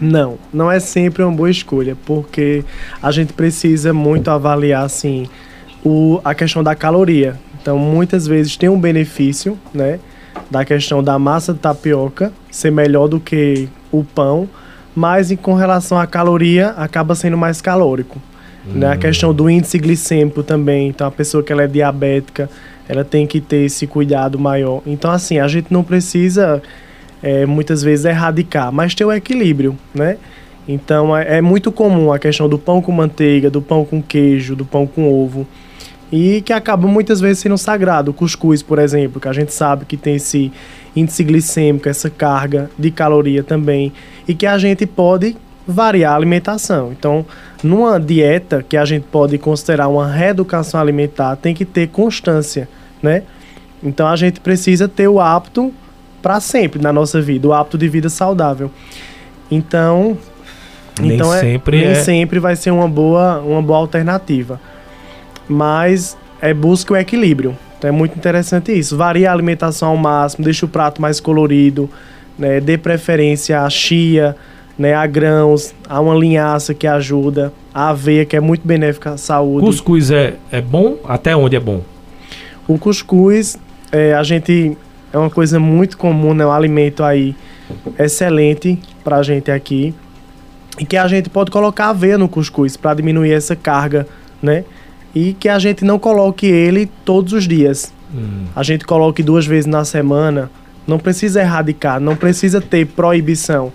[0.00, 2.64] Não, não é sempre uma boa escolha, porque
[3.02, 5.28] a gente precisa muito avaliar assim
[5.84, 7.38] o, a questão da caloria.
[7.60, 9.98] Então, muitas vezes tem um benefício, né,
[10.50, 14.48] da questão da massa de tapioca ser melhor do que o pão,
[14.94, 18.18] mas em- com relação à caloria acaba sendo mais calórico.
[18.66, 18.86] Né?
[18.92, 20.88] A questão do índice glicêmico também.
[20.88, 22.48] Então, a pessoa que ela é diabética,
[22.88, 24.82] ela tem que ter esse cuidado maior.
[24.86, 26.62] Então, assim, a gente não precisa
[27.22, 30.16] é, muitas vezes erradicar, mas ter o equilíbrio, né?
[30.68, 34.54] Então é, é muito comum a questão do pão com manteiga, do pão com queijo,
[34.56, 35.46] do pão com ovo.
[36.12, 38.10] E que acabam muitas vezes sendo sagrado.
[38.10, 40.52] O cuscuz, por exemplo, que a gente sabe que tem esse
[40.94, 43.92] índice glicêmico, essa carga de caloria também,
[44.26, 46.92] e que a gente pode variar a alimentação.
[46.92, 47.24] Então,
[47.62, 52.68] numa dieta que a gente pode considerar uma reeducação alimentar, tem que ter constância,
[53.02, 53.22] né?
[53.82, 55.72] Então a gente precisa ter o hábito
[56.20, 58.70] para sempre na nossa vida, o hábito de vida saudável.
[59.50, 60.18] Então,
[61.00, 61.94] nem então sempre é, nem é...
[61.94, 64.60] sempre vai ser uma boa, uma boa alternativa.
[65.50, 67.56] Mas é busca o equilíbrio.
[67.78, 68.96] Então é muito interessante isso.
[68.96, 71.90] Varia a alimentação ao máximo, deixa o prato mais colorido,
[72.38, 72.60] né?
[72.60, 74.36] dê preferência à chia,
[74.78, 79.16] né, a grãos, a uma linhaça que ajuda, a aveia que é muito benéfica à
[79.18, 79.66] saúde.
[79.66, 80.96] Cuscuz é, é bom?
[81.04, 81.82] Até onde é bom?
[82.66, 83.58] O cuscuz,
[83.92, 84.76] é, a gente
[85.12, 87.34] é uma coisa muito comum, né, um alimento aí
[87.98, 89.94] excelente pra gente aqui
[90.78, 94.06] e que a gente pode colocar aveia no cuscuz para diminuir essa carga,
[94.42, 94.64] né?
[95.14, 97.92] E que a gente não coloque ele todos os dias.
[98.14, 98.44] Hum.
[98.54, 100.50] A gente coloque duas vezes na semana.
[100.86, 103.72] Não precisa erradicar, não precisa ter proibição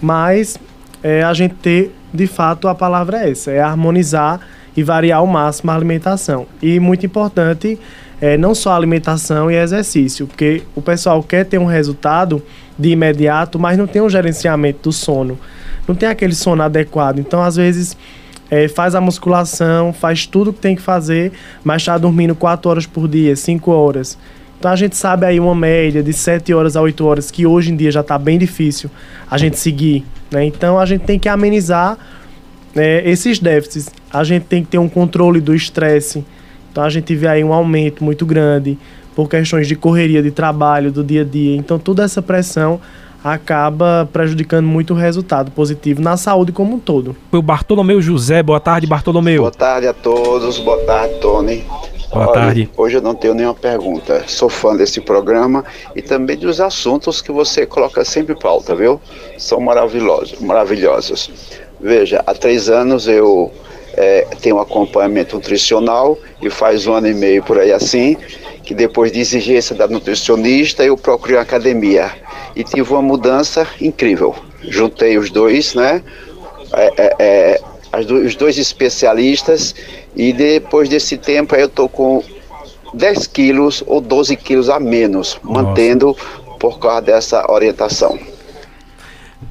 [0.00, 0.58] mas
[1.02, 4.40] é, a gente ter, de fato, a palavra é essa, é harmonizar
[4.76, 6.46] e variar ao máximo a alimentação.
[6.60, 7.78] E muito importante,
[8.20, 12.42] é, não só alimentação e exercício, porque o pessoal quer ter um resultado
[12.78, 15.38] de imediato, mas não tem um gerenciamento do sono,
[15.88, 17.18] não tem aquele sono adequado.
[17.18, 17.96] Então, às vezes,
[18.50, 21.32] é, faz a musculação, faz tudo que tem que fazer,
[21.64, 24.18] mas está dormindo 4 horas por dia, 5 horas.
[24.58, 27.72] Então a gente sabe aí uma média de 7 horas a 8 horas, que hoje
[27.72, 28.90] em dia já está bem difícil
[29.30, 30.04] a gente seguir.
[30.30, 30.44] Né?
[30.44, 31.98] Então a gente tem que amenizar
[32.74, 33.90] é, esses déficits.
[34.12, 36.24] A gente tem que ter um controle do estresse.
[36.70, 38.78] Então a gente vê aí um aumento muito grande
[39.14, 41.56] por questões de correria de trabalho, do dia a dia.
[41.56, 42.80] Então toda essa pressão
[43.32, 47.16] acaba prejudicando muito o resultado positivo na saúde como um todo.
[47.30, 48.42] Foi o Bartolomeu José.
[48.42, 49.42] Boa tarde, Bartolomeu.
[49.42, 50.58] Boa tarde a todos.
[50.58, 51.64] Boa tarde, Tony.
[52.12, 52.70] Boa Olha, tarde.
[52.76, 54.22] Hoje eu não tenho nenhuma pergunta.
[54.28, 59.00] Sou fã desse programa e também dos assuntos que você coloca sempre em pauta, viu?
[59.36, 61.30] São maravilhosos, maravilhosos.
[61.80, 63.52] Veja, há três anos eu
[63.96, 68.16] é, tenho um acompanhamento nutricional e faz um ano e meio por aí assim,
[68.62, 72.10] que depois de exigência da nutricionista eu procurei uma academia
[72.54, 74.34] e tive uma mudança incrível.
[74.62, 76.02] Juntei os dois, né?
[76.72, 77.60] É, é, é
[78.24, 79.74] os dois especialistas
[80.14, 82.22] e depois desse tempo aí eu tô com
[82.92, 85.62] 10 quilos ou 12 quilos a menos, Nossa.
[85.62, 86.16] mantendo
[86.58, 88.18] por causa dessa orientação.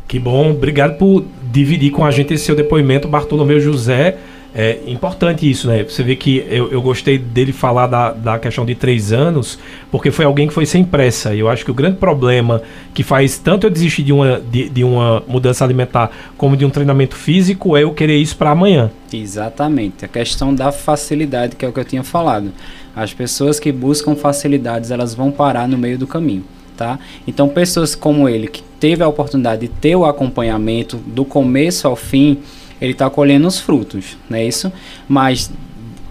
[0.07, 4.17] Que bom, obrigado por dividir com a gente esse seu depoimento, Bartolomeu José.
[4.57, 5.83] É importante isso, né?
[5.83, 9.59] Você vê que eu, eu gostei dele falar da, da questão de três anos,
[9.91, 11.35] porque foi alguém que foi sem pressa.
[11.35, 12.61] E eu acho que o grande problema
[12.93, 16.69] que faz tanto eu desistir de uma, de, de uma mudança alimentar como de um
[16.69, 18.89] treinamento físico é eu querer isso para amanhã.
[19.11, 20.05] Exatamente.
[20.05, 22.53] A questão da facilidade, que é o que eu tinha falado.
[22.95, 26.45] As pessoas que buscam facilidades, elas vão parar no meio do caminho.
[26.77, 26.97] Tá?
[27.27, 31.95] Então, pessoas como ele, que teve a oportunidade de ter o acompanhamento do começo ao
[31.95, 32.37] fim,
[32.81, 34.71] ele está colhendo os frutos, não é isso?
[35.07, 35.51] Mas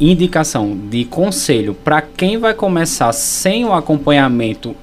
[0.00, 4.74] indicação de conselho para quem vai começar sem o acompanhamento,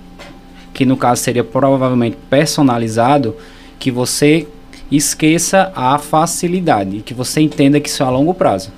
[0.74, 3.36] que no caso seria provavelmente personalizado,
[3.78, 4.48] que você
[4.92, 8.72] esqueça a facilidade, que você entenda que isso é a longo prazo.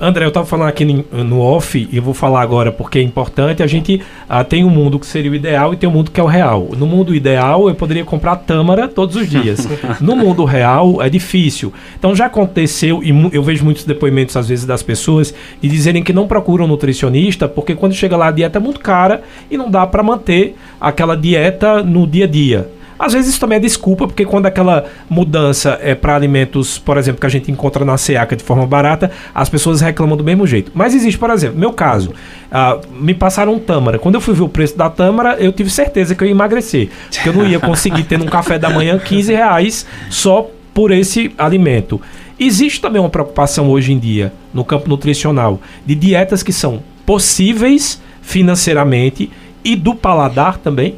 [0.00, 0.82] André, eu estava falando aqui
[1.12, 3.62] no off e eu vou falar agora porque é importante.
[3.62, 6.18] A gente ah, tem um mundo que seria o ideal e tem um mundo que
[6.18, 6.70] é o real.
[6.74, 9.68] No mundo ideal, eu poderia comprar tâmara todos os dias.
[10.00, 11.70] no mundo real, é difícil.
[11.98, 16.14] Então já aconteceu, e eu vejo muitos depoimentos às vezes das pessoas de dizerem que
[16.14, 19.86] não procuram nutricionista porque quando chega lá a dieta é muito cara e não dá
[19.86, 22.79] para manter aquela dieta no dia a dia.
[23.00, 27.18] Às vezes isso também é desculpa, porque quando aquela mudança é para alimentos, por exemplo,
[27.18, 30.70] que a gente encontra na SEACA de forma barata, as pessoas reclamam do mesmo jeito.
[30.74, 33.98] Mas existe, por exemplo, meu caso, uh, me passaram um tâmara.
[33.98, 36.90] Quando eu fui ver o preço da tâmara, eu tive certeza que eu ia emagrecer.
[37.10, 41.32] Porque eu não ia conseguir ter num café da manhã 15 reais só por esse
[41.38, 41.98] alimento.
[42.38, 48.00] Existe também uma preocupação hoje em dia no campo nutricional de dietas que são possíveis
[48.20, 49.30] financeiramente
[49.64, 50.96] e do paladar também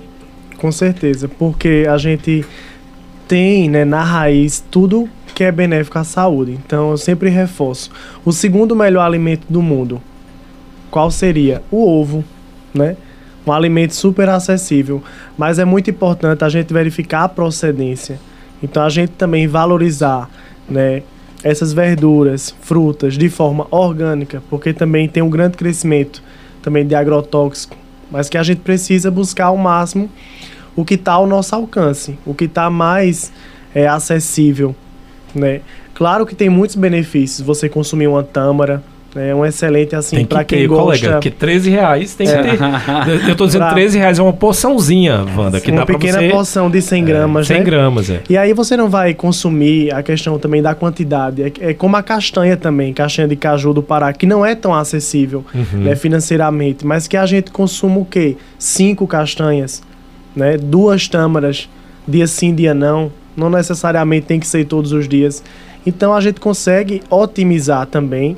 [0.62, 2.46] com certeza, porque a gente
[3.26, 6.52] tem né, na raiz tudo que é benéfico à saúde.
[6.64, 7.90] Então eu sempre reforço.
[8.24, 10.00] O segundo melhor alimento do mundo,
[10.88, 11.64] qual seria?
[11.68, 12.22] O ovo,
[12.72, 12.96] né?
[13.44, 15.02] Um alimento super acessível,
[15.36, 18.20] mas é muito importante a gente verificar a procedência.
[18.62, 20.30] Então a gente também valorizar,
[20.70, 21.02] né,
[21.42, 26.22] essas verduras, frutas de forma orgânica, porque também tem um grande crescimento
[26.62, 27.81] também de agrotóxico,
[28.12, 30.08] mas que a gente precisa buscar ao máximo
[30.76, 33.32] o que está ao nosso alcance, o que está mais
[33.74, 34.76] é, acessível,
[35.34, 35.62] né?
[35.94, 38.82] Claro que tem muitos benefícios você consumir uma tâmara,
[39.14, 40.84] É um excelente, assim, que para quem ter, gosta.
[40.84, 42.42] colega, porque 13 reais tem que É.
[42.42, 43.28] ter.
[43.28, 46.28] Eu tô dizendo Pra- 13 reais é uma porçãozinha, Wanda, que uma dá pequena você...
[46.30, 47.64] porção de 100 gramas, 100 né?
[47.64, 48.20] gramas, é.
[48.30, 51.42] E aí você não vai consumir a questão também da quantidade.
[51.42, 54.74] É, é como a castanha também, castanha de caju do Pará, que não é tão
[54.74, 55.80] acessível Uhum.
[55.80, 58.36] né, financeiramente, mas que a gente consuma o quê?
[58.58, 59.82] Cinco castanhas,
[60.34, 60.56] né?
[60.56, 61.68] Duas tâmaras,
[62.08, 63.12] dia sim, dia não.
[63.36, 65.42] Não necessariamente tem que ser todos os dias.
[65.86, 68.36] Então a gente consegue otimizar também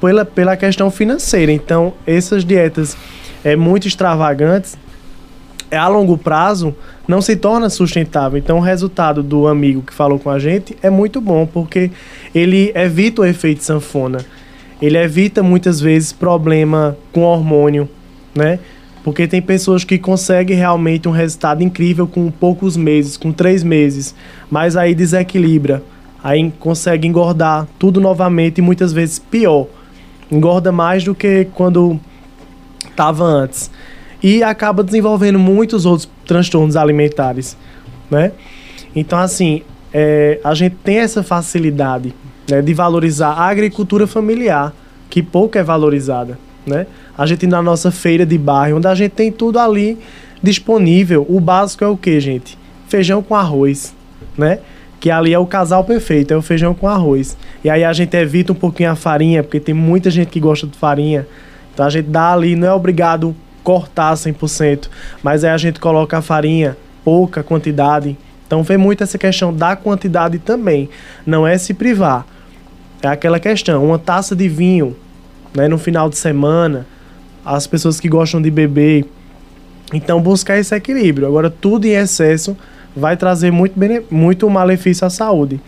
[0.00, 1.52] pela, pela questão financeira.
[1.52, 2.96] Então, essas dietas
[3.44, 4.76] é, muito extravagantes,
[5.70, 6.74] é, a longo prazo,
[7.06, 8.38] não se torna sustentável.
[8.38, 11.90] Então, o resultado do amigo que falou com a gente é muito bom, porque
[12.34, 14.18] ele evita o efeito sanfona.
[14.80, 17.88] Ele evita muitas vezes problema com hormônio,
[18.34, 18.58] né?
[19.04, 24.14] Porque tem pessoas que conseguem realmente um resultado incrível com poucos meses, com três meses,
[24.50, 25.82] mas aí desequilibra,
[26.22, 29.66] aí consegue engordar tudo novamente e muitas vezes pior.
[30.30, 31.98] Engorda mais do que quando
[32.88, 33.70] estava antes.
[34.22, 37.56] E acaba desenvolvendo muitos outros transtornos alimentares,
[38.10, 38.32] né?
[38.94, 39.62] Então, assim,
[39.92, 42.14] é, a gente tem essa facilidade
[42.48, 44.74] né, de valorizar a agricultura familiar,
[45.08, 46.86] que pouco é valorizada, né?
[47.16, 49.98] A gente na nossa feira de bairro, onde a gente tem tudo ali
[50.42, 51.26] disponível.
[51.28, 52.58] O básico é o que, gente?
[52.88, 53.94] Feijão com arroz,
[54.36, 54.60] né?
[55.00, 57.36] Que ali é o casal perfeito, é o feijão com arroz.
[57.64, 60.66] E aí a gente evita um pouquinho a farinha, porque tem muita gente que gosta
[60.66, 61.26] de farinha.
[61.72, 63.34] Então a gente dá ali, não é obrigado
[63.64, 64.88] cortar 100%,
[65.22, 68.16] mas aí a gente coloca a farinha, pouca quantidade.
[68.46, 70.88] Então vem muito essa questão da quantidade também.
[71.24, 72.26] Não é se privar.
[73.02, 74.96] É aquela questão, uma taça de vinho,
[75.54, 76.86] né, no final de semana,
[77.44, 79.06] as pessoas que gostam de beber.
[79.92, 81.26] Então buscar esse equilíbrio.
[81.26, 82.56] Agora tudo em excesso
[82.96, 85.60] vai trazer muito, bene- muito malefício à saúde.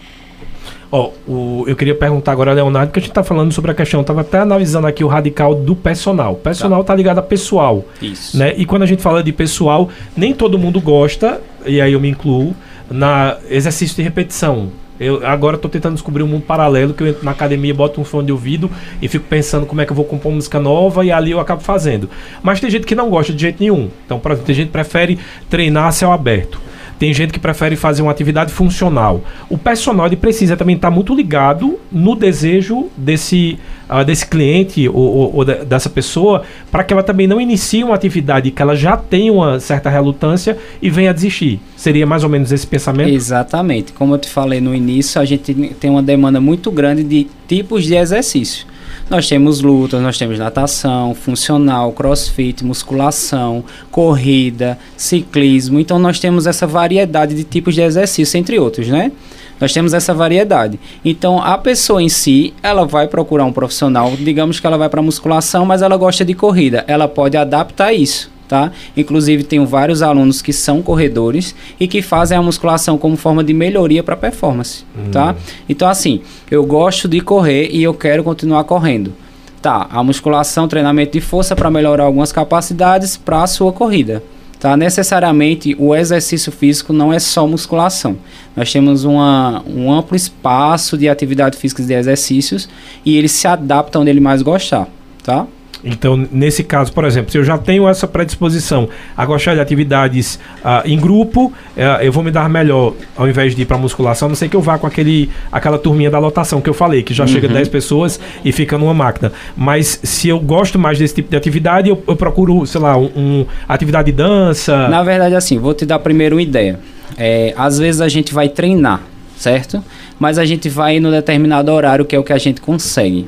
[0.91, 4.01] Ó, o- eu queria perguntar agora, Leonardo, que a gente tá falando sobre a questão,
[4.01, 6.35] eu tava até analisando aqui o radical do personal.
[6.35, 8.37] Personal tá, ligado a pessoal, Isso.
[8.37, 8.53] né?
[8.59, 12.11] E quando a gente fala de pessoal, nem todo mundo gosta, e aí eu me
[12.11, 12.55] incluo,
[12.91, 14.69] na exercício de repetição.
[15.01, 18.05] Eu agora tô tentando descobrir um mundo paralelo que eu entro na academia, boto um
[18.05, 21.11] fone de ouvido e fico pensando como é que eu vou compor música nova e
[21.11, 22.09] ali eu acabo fazendo.
[22.43, 23.89] Mas tem gente que não gosta de jeito nenhum.
[24.05, 26.61] Então, por exemplo, tem gente que prefere treinar a céu aberto.
[27.03, 29.23] Tem gente que prefere fazer uma atividade funcional.
[29.51, 35.35] O personal precisa também estar muito ligado no desejo desse, ah, desse cliente ou, ou-
[35.39, 38.97] ou de- dessa pessoa para que ela também não inicie uma atividade que ela já
[38.97, 41.59] tem uma certa relutância e venha desistir.
[41.77, 43.11] Seria mais ou menos esse pensamento?
[43.13, 43.93] Exatamente.
[43.93, 47.83] Como eu te falei no início, a gente tem uma demanda muito grande de tipos
[47.83, 48.65] de exercício.
[49.09, 55.79] Nós temos lutas, nós temos natação, funcional, crossfit, musculação, corrida, ciclismo.
[55.79, 59.13] Então nós temos essa variedade de tipos de exercício, entre outros, né?
[59.61, 60.81] Nós temos essa variedade.
[61.05, 65.03] Então a pessoa em si, ela vai procurar um profissional, digamos que ela vai para
[65.03, 66.85] musculação, mas ela gosta de corrida.
[66.89, 68.71] Ela pode adaptar isso tá?
[68.95, 73.55] Inclusive tenho vários alunos que são corredores e que fazem a musculação como forma de
[73.55, 75.35] melhoria para performance, tá?
[75.67, 79.15] Então assim, eu gosto de correr e eu quero continuar correndo.
[79.63, 84.23] Tá, a musculação, treinamento de força para melhorar algumas capacidades para a sua corrida.
[84.61, 84.77] Tá?
[84.77, 88.19] Necessariamente o exercício físico não é só musculação.
[88.55, 92.69] Nós temos uma, um amplo espaço de atividade física e de exercícios
[93.03, 94.89] e ele se adapta onde ele mais gostar,
[95.25, 95.47] tá?
[95.85, 100.39] Então, nesse caso, por exemplo, se eu já tenho essa predisposição a gostar de atividades
[100.65, 104.27] ah, em grupo, eh, eu vou me dar melhor ao invés de ir para musculação,
[104.27, 107.03] a não sei que eu vá com aquele, aquela turminha da lotação que eu falei,
[107.03, 109.33] que já chega 10 pessoas e fica numa máquina.
[109.57, 113.11] Mas se eu gosto mais desse tipo de atividade, eu, eu procuro, sei lá, um,
[113.17, 114.89] um- atividade de dança.
[114.89, 116.79] Na verdade, assim, vou te dar primeiro uma ideia.
[117.19, 119.01] É, às vezes a gente vai treinar,
[119.37, 119.83] certo?
[120.19, 123.27] Mas a gente vai no determinado horário que é o que a gente consegue.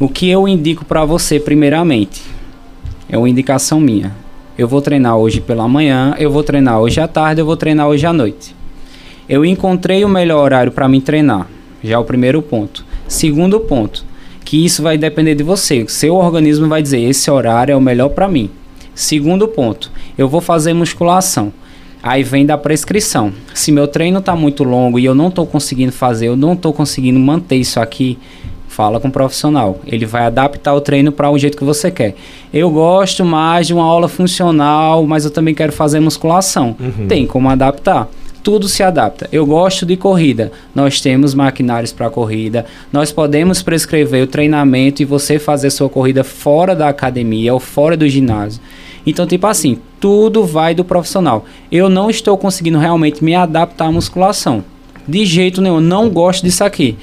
[0.00, 2.22] O que eu indico para você, primeiramente,
[3.08, 4.14] é uma indicação minha.
[4.56, 7.88] Eu vou treinar hoje pela manhã, eu vou treinar hoje à tarde, eu vou treinar
[7.88, 8.54] hoje à noite.
[9.28, 11.48] Eu encontrei o melhor horário para me treinar.
[11.82, 12.84] Já é o primeiro ponto.
[13.08, 14.04] Segundo ponto,
[14.44, 15.84] que isso vai depender de você.
[15.88, 18.48] Seu organismo vai dizer esse horário é o melhor para mim.
[18.94, 21.52] Segundo ponto, eu vou fazer musculação.
[22.00, 23.32] Aí vem da prescrição.
[23.52, 26.72] Se meu treino está muito longo e eu não estou conseguindo fazer, eu não estou
[26.72, 28.16] conseguindo manter isso aqui,
[28.78, 29.80] fala com o profissional.
[29.84, 32.14] Ele vai adaptar o treino para o jeito que você quer.
[32.54, 36.76] Eu gosto mais de uma aula funcional, mas eu também quero fazer musculação.
[37.08, 38.08] Tem como adaptar.
[38.40, 39.28] Tudo se adapta.
[39.32, 40.52] Eu gosto de corrida.
[40.72, 42.66] Nós temos maquinários para corrida.
[42.92, 47.96] Nós podemos prescrever o treinamento e você fazer sua corrida fora da academia ou fora
[47.96, 48.62] do ginásio.
[49.04, 51.44] Então, tipo assim, tudo vai do profissional.
[51.72, 54.62] Eu não estou conseguindo realmente me adaptar à musculação.
[55.06, 56.96] De jeito nenhum, não gosto disso aqui.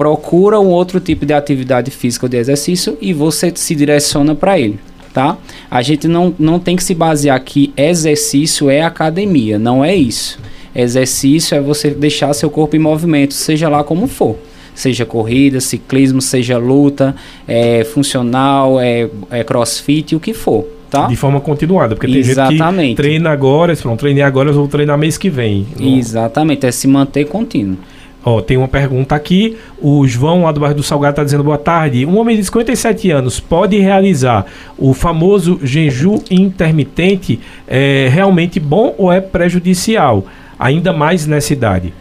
[0.00, 4.58] Procura um outro tipo de atividade física ou de exercício e você se direciona para
[4.58, 4.80] ele.
[5.12, 5.36] Tá?
[5.70, 10.38] A gente não, não tem que se basear que exercício é academia, não é isso.
[10.74, 14.38] Exercício é você deixar seu corpo em movimento, seja lá como for.
[14.74, 17.14] Seja corrida, ciclismo, seja luta,
[17.46, 20.64] é, funcional, é, é crossfit, o que for.
[20.88, 21.08] Tá?
[21.08, 22.86] De forma continuada, porque tem Exatamente.
[22.86, 25.66] gente que treina agora, se não treinei agora, eu vou treinar mês que vem.
[25.78, 27.76] Exatamente, é se manter contínuo.
[28.24, 29.56] Ó, tem uma pergunta aqui.
[29.80, 32.04] O João, lá do bairro do Salgado, está dizendo boa tarde.
[32.04, 34.44] Um homem de 57 anos pode realizar
[34.76, 37.40] o famoso jejum intermitente?
[37.66, 40.26] É realmente bom ou é prejudicial?
[40.58, 41.94] Ainda mais nessa idade.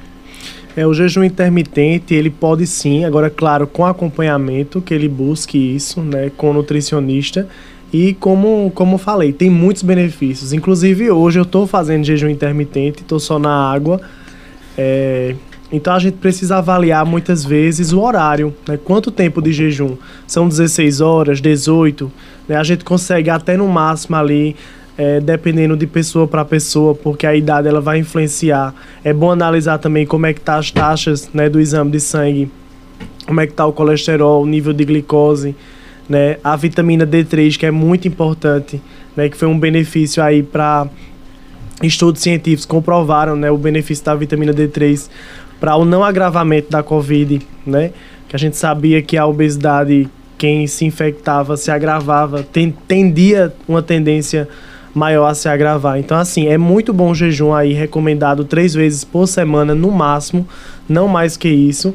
[0.76, 6.01] É, o jejum intermitente, ele pode sim, agora, claro, com acompanhamento, que ele busque isso,
[6.01, 7.47] né, com nutricionista.
[7.91, 10.53] E como, como falei, tem muitos benefícios.
[10.53, 13.99] Inclusive, hoje eu estou fazendo jejum intermitente, estou só na água.
[14.78, 15.36] É,
[15.72, 18.78] então a gente precisa avaliar muitas vezes o horário, né?
[18.84, 19.97] Quanto tempo de jejum?
[20.26, 22.11] São 16 horas, 18?
[22.47, 22.55] Né?
[22.55, 24.55] A gente consegue até no máximo ali,
[24.97, 28.74] é, dependendo de pessoa para pessoa, porque a idade ela vai influenciar.
[29.03, 32.51] É bom analisar também como é que tá as taxas né, do exame de sangue,
[33.28, 35.55] como é que tá o colesterol, o nível de glicose,
[36.09, 36.38] né?
[36.43, 38.82] A vitamina D3 que é muito importante,
[39.15, 39.30] né?
[39.30, 40.88] Que foi um benefício aí para
[41.84, 45.09] estudos científicos comprovaram, né, o benefício da vitamina D3
[45.60, 47.91] para o não agravamento da Covid, né?
[48.28, 50.07] Que a gente sabia que a obesidade,
[50.38, 54.47] quem se infectava, se agravava, tem, tendia uma tendência
[54.93, 55.99] maior a se agravar.
[55.99, 60.47] Então, assim, é muito bom o jejum aí, recomendado três vezes por semana, no máximo,
[60.88, 61.93] não mais que isso,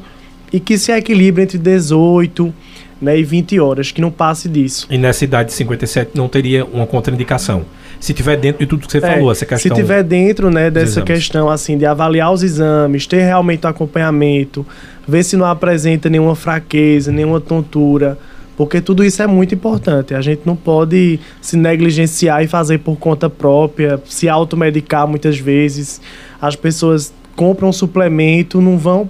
[0.53, 2.55] e que se equilibre entre 18
[3.01, 4.87] né, e 20 horas, que não passe disso.
[4.91, 7.65] E nessa idade de 57 não teria uma contraindicação?
[8.05, 9.74] Se tiver dentro de tudo que você é, falou, essa questão.
[9.74, 14.66] Se tiver dentro, né, dessa questão assim de avaliar os exames, ter realmente o acompanhamento,
[15.09, 18.18] ver se não apresenta nenhuma fraqueza, nenhuma tontura,
[18.59, 20.14] porque tudo isso é muito importante.
[20.14, 25.98] A gente não pode se negligenciar e fazer por conta própria, se automedicar muitas vezes.
[26.38, 29.09] As pessoas compram um suplemento, não vão,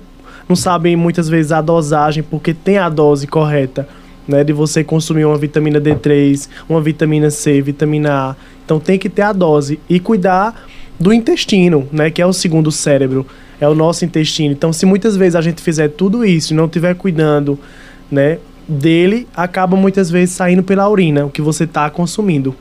[0.48, 3.88] não sabem muitas vezes a dosagem, porque tem a dose correta.
[4.26, 8.36] Né, de você consumir uma vitamina D3, uma vitamina C, vitamina A.
[8.64, 10.66] Então tem que ter a dose e cuidar
[10.98, 13.26] do intestino, né, que é o segundo cérebro,
[13.60, 14.52] é o nosso intestino.
[14.52, 17.58] Então, se muitas vezes a gente fizer tudo isso e não estiver cuidando,
[18.10, 22.54] né, dele, acaba muitas vezes saindo pela urina, o que você está consumindo.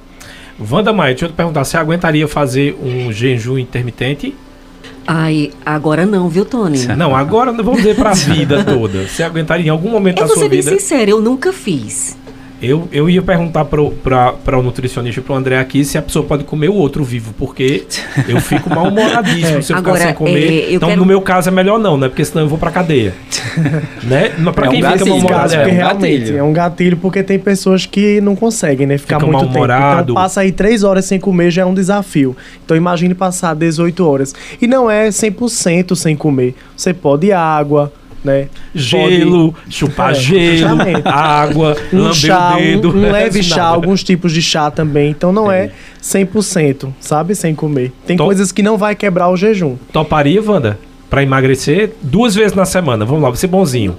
[0.59, 4.35] Wanda Maia, deixa eu te perguntar, você aguentaria fazer um jejum intermitente?
[5.05, 6.85] Ai, agora não, viu, Tony?
[6.95, 9.07] Não, agora vamos dizer pra vida toda.
[9.07, 10.55] Você aguentaria em algum momento eu da sua vida?
[10.55, 12.17] Eu vou ser bem sincero, eu nunca fiz.
[12.63, 13.81] Eu, eu ia perguntar para
[14.57, 17.33] o nutricionista e para o André aqui se a pessoa pode comer o outro vivo,
[17.37, 17.83] porque
[18.25, 19.61] eu fico mal-humoradíssimo é.
[19.61, 20.69] se eu Agora, ficar sem comer.
[20.69, 21.01] É, então, quero...
[21.01, 22.07] no meu caso, é melhor não, né?
[22.07, 23.13] Porque senão eu vou para cadeia.
[24.03, 24.31] né?
[24.37, 27.37] Mas para é quem um fica mal-humorado, é, um realmente é um gatilho, porque tem
[27.37, 28.97] pessoas que não conseguem, né?
[28.97, 29.65] Ficar fica muito tempo.
[29.65, 32.33] Então, passa aí três horas sem comer já é um desafio.
[32.63, 34.33] Então, imagine passar 18 horas.
[34.61, 36.55] E não é 100% sem comer.
[36.77, 37.91] Você pode ir água,
[38.23, 38.47] né?
[38.73, 39.75] Gelo, Pode...
[39.75, 42.89] chupar é, gelo, água, um chá, o dedo.
[42.89, 45.11] Um, um leve chá, alguns tipos de chá também.
[45.11, 45.71] Então não é, é
[46.01, 47.35] 100%, sabe?
[47.35, 47.91] Sem comer.
[48.05, 48.27] Tem Top...
[48.27, 49.75] coisas que não vai quebrar o jejum.
[49.91, 50.79] Toparia, Wanda?
[51.09, 53.05] Para emagrecer duas vezes na semana.
[53.05, 53.97] Vamos lá, você bonzinho.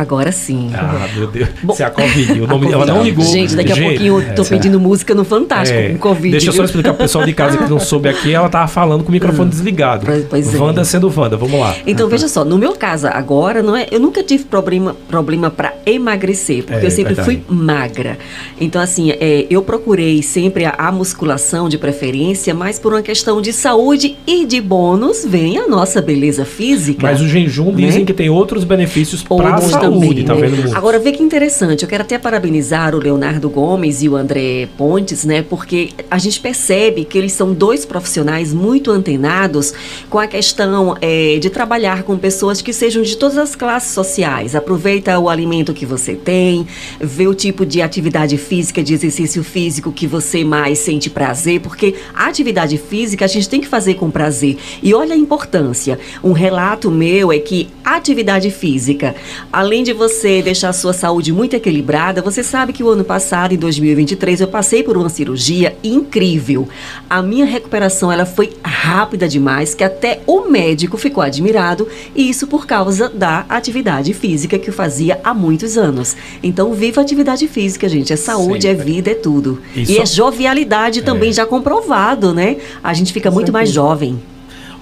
[0.00, 0.70] Agora sim.
[0.72, 1.50] Ah, meu Deus.
[1.62, 2.40] Bom, Isso é a Covid.
[2.40, 3.22] O nome dela não ligou.
[3.22, 6.30] Gente, daqui a gente, pouquinho eu tô pedindo música no Fantástico é, com Covid.
[6.30, 8.32] Deixa eu só explicar pro pessoal de casa que não soube aqui.
[8.32, 10.06] Ela tava falando com o microfone hum, desligado.
[10.30, 10.58] Pois é.
[10.58, 11.36] Wanda sendo Wanda.
[11.36, 11.76] Vamos lá.
[11.86, 12.46] Então, veja só.
[12.46, 16.86] No meu caso, agora, não é, eu nunca tive problema, problema para emagrecer, porque é,
[16.86, 17.42] eu sempre verdade.
[17.44, 18.18] fui magra.
[18.58, 23.42] Então, assim, é, eu procurei sempre a, a, musculação de preferência, mas por uma questão
[23.42, 27.02] de saúde e de bônus, vem a nossa beleza física.
[27.02, 27.86] Mas o jejum né?
[27.86, 29.89] dizem que tem outros benefícios para a saúde,
[30.24, 30.56] tá vendo?
[30.56, 30.76] Muito.
[30.76, 35.24] Agora, vê que interessante, eu quero até parabenizar o Leonardo Gomes e o André Pontes,
[35.24, 35.42] né?
[35.42, 39.72] Porque a gente percebe que eles são dois profissionais muito antenados
[40.08, 44.54] com a questão é, de trabalhar com pessoas que sejam de todas as classes sociais.
[44.54, 46.66] Aproveita o alimento que você tem,
[47.00, 51.94] vê o tipo de atividade física, de exercício físico que você mais sente prazer, porque
[52.14, 54.56] a atividade física a gente tem que fazer com prazer.
[54.82, 55.98] E olha a importância.
[56.22, 59.14] Um relato meu é que a atividade física,
[59.52, 63.54] além de você deixar a sua saúde muito equilibrada, você sabe que o ano passado,
[63.54, 66.68] em 2023, eu passei por uma cirurgia incrível.
[67.08, 72.48] A minha recuperação ela foi rápida demais, que até o médico ficou admirado, e isso
[72.48, 76.16] por causa da atividade física que eu fazia há muitos anos.
[76.42, 78.12] Então, viva a atividade física, gente.
[78.12, 78.82] É saúde, Sempre.
[78.82, 79.62] é vida, é tudo.
[79.76, 81.34] E, e é jovialidade também é.
[81.34, 82.56] já comprovado, né?
[82.82, 84.18] A gente fica muito mais jovem.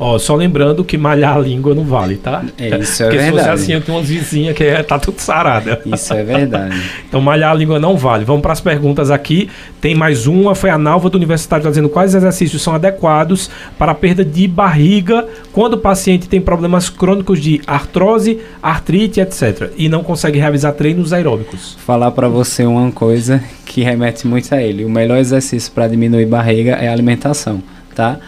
[0.00, 2.44] Ó, só lembrando que malhar a língua não vale, tá?
[2.56, 3.36] É, isso é Porque se verdade.
[3.36, 5.80] fosse assim, eu tenho umas vizinhas que é, tá tudo sarada.
[5.84, 6.80] Isso é verdade.
[7.08, 8.24] Então, malhar a língua não vale.
[8.24, 9.48] Vamos para as perguntas aqui.
[9.80, 10.54] Tem mais uma.
[10.54, 14.46] Foi a Nalva do Universitário tá dizendo quais exercícios são adequados para a perda de
[14.46, 19.72] barriga quando o paciente tem problemas crônicos de artrose, artrite, etc.
[19.76, 21.76] E não consegue realizar treinos aeróbicos.
[21.86, 24.84] Falar pra você uma coisa que remete muito a ele.
[24.84, 27.62] O melhor exercício para diminuir barriga é a alimentação,
[27.94, 28.18] tá?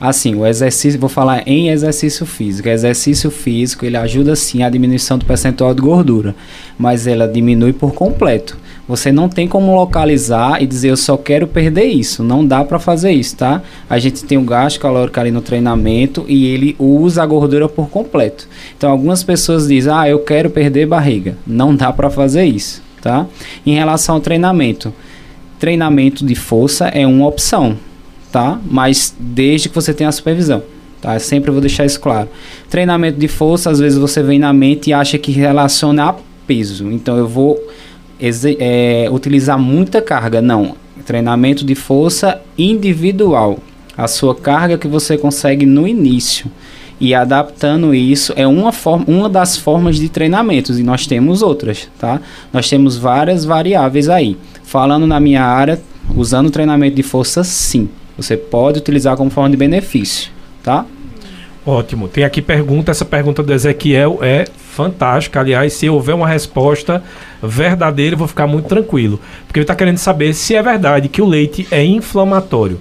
[0.00, 2.68] Assim, o exercício, vou falar em exercício físico.
[2.68, 6.34] Exercício físico, ele ajuda sim a diminuição do percentual de gordura,
[6.78, 8.56] mas ela diminui por completo.
[8.88, 12.24] Você não tem como localizar e dizer eu só quero perder isso.
[12.24, 13.62] Não dá para fazer isso, tá?
[13.88, 17.88] A gente tem o gasto calórico ali no treinamento e ele usa a gordura por
[17.90, 18.48] completo.
[18.76, 21.36] Então algumas pessoas dizem: "Ah, eu quero perder barriga".
[21.46, 23.26] Não dá para fazer isso, tá?
[23.64, 24.92] Em relação ao treinamento,
[25.58, 27.76] treinamento de força é uma opção,
[28.30, 28.58] tá?
[28.64, 30.62] Mas desde que você tenha a supervisão,
[31.00, 31.14] tá?
[31.14, 32.28] Eu sempre vou deixar isso claro.
[32.68, 36.14] Treinamento de força, às vezes você vem na mente e acha que relaciona a
[36.46, 36.90] peso.
[36.90, 37.60] Então eu vou
[38.58, 40.40] é, utilizar muita carga.
[40.42, 40.74] Não.
[41.04, 43.58] Treinamento de força individual.
[43.96, 46.50] A sua carga que você consegue no início.
[47.00, 50.78] E adaptando isso é uma, forma, uma das formas de treinamentos.
[50.78, 52.20] E nós temos outras, tá?
[52.52, 54.36] Nós temos várias variáveis aí.
[54.62, 55.80] Falando na minha área,
[56.14, 57.88] usando treinamento de força, sim.
[58.20, 60.30] Você pode utilizar como forma de benefício,
[60.62, 60.84] tá?
[61.64, 62.08] Ótimo.
[62.08, 62.90] Tem aqui pergunta.
[62.90, 65.40] Essa pergunta do Ezequiel é fantástica.
[65.40, 67.02] Aliás, se houver uma resposta
[67.42, 69.20] verdadeira, eu vou ficar muito tranquilo.
[69.46, 72.80] Porque ele está querendo saber se é verdade que o leite é inflamatório.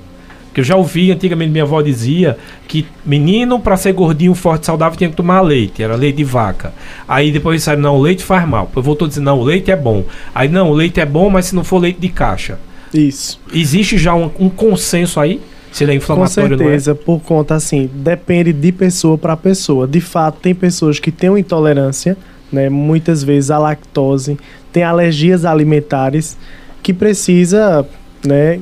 [0.53, 2.37] Que eu já ouvi, antigamente minha avó dizia
[2.67, 5.83] que menino, para ser gordinho, forte, saudável, tinha que tomar leite.
[5.83, 6.73] Era leite de vaca.
[7.07, 8.65] Aí depois disseram, não, o leite faz mal.
[8.65, 10.03] Depois voltou dizendo, não, o leite é bom.
[10.33, 12.57] Aí, não, o leite é bom, mas se não for leite de caixa.
[12.93, 13.39] Isso.
[13.53, 15.41] Existe já um, um consenso aí?
[15.71, 16.69] Se ele é Com inflamatório ou não é?
[16.69, 19.87] certeza, por conta assim, depende de pessoa para pessoa.
[19.87, 22.17] De fato, tem pessoas que têm uma intolerância,
[22.51, 24.37] né, muitas vezes à lactose,
[24.73, 26.37] tem alergias alimentares
[26.81, 27.85] que precisa,
[28.25, 28.59] né,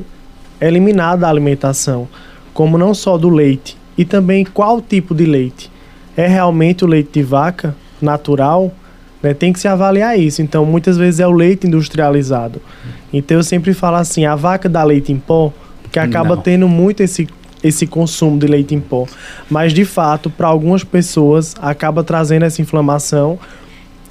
[0.60, 2.08] eliminar da alimentação,
[2.54, 5.72] como não só do leite, e também qual tipo de leite.
[6.16, 8.74] É realmente o leite de vaca natural?
[9.28, 10.42] Né, tem que se avaliar isso.
[10.42, 12.62] Então, muitas vezes é o leite industrializado.
[13.12, 15.52] Então, eu sempre falo assim: a vaca dá leite em pó,
[15.92, 16.42] que acaba Não.
[16.42, 17.28] tendo muito esse,
[17.64, 19.06] esse consumo de leite em pó.
[19.50, 23.38] Mas, de fato, para algumas pessoas, acaba trazendo essa inflamação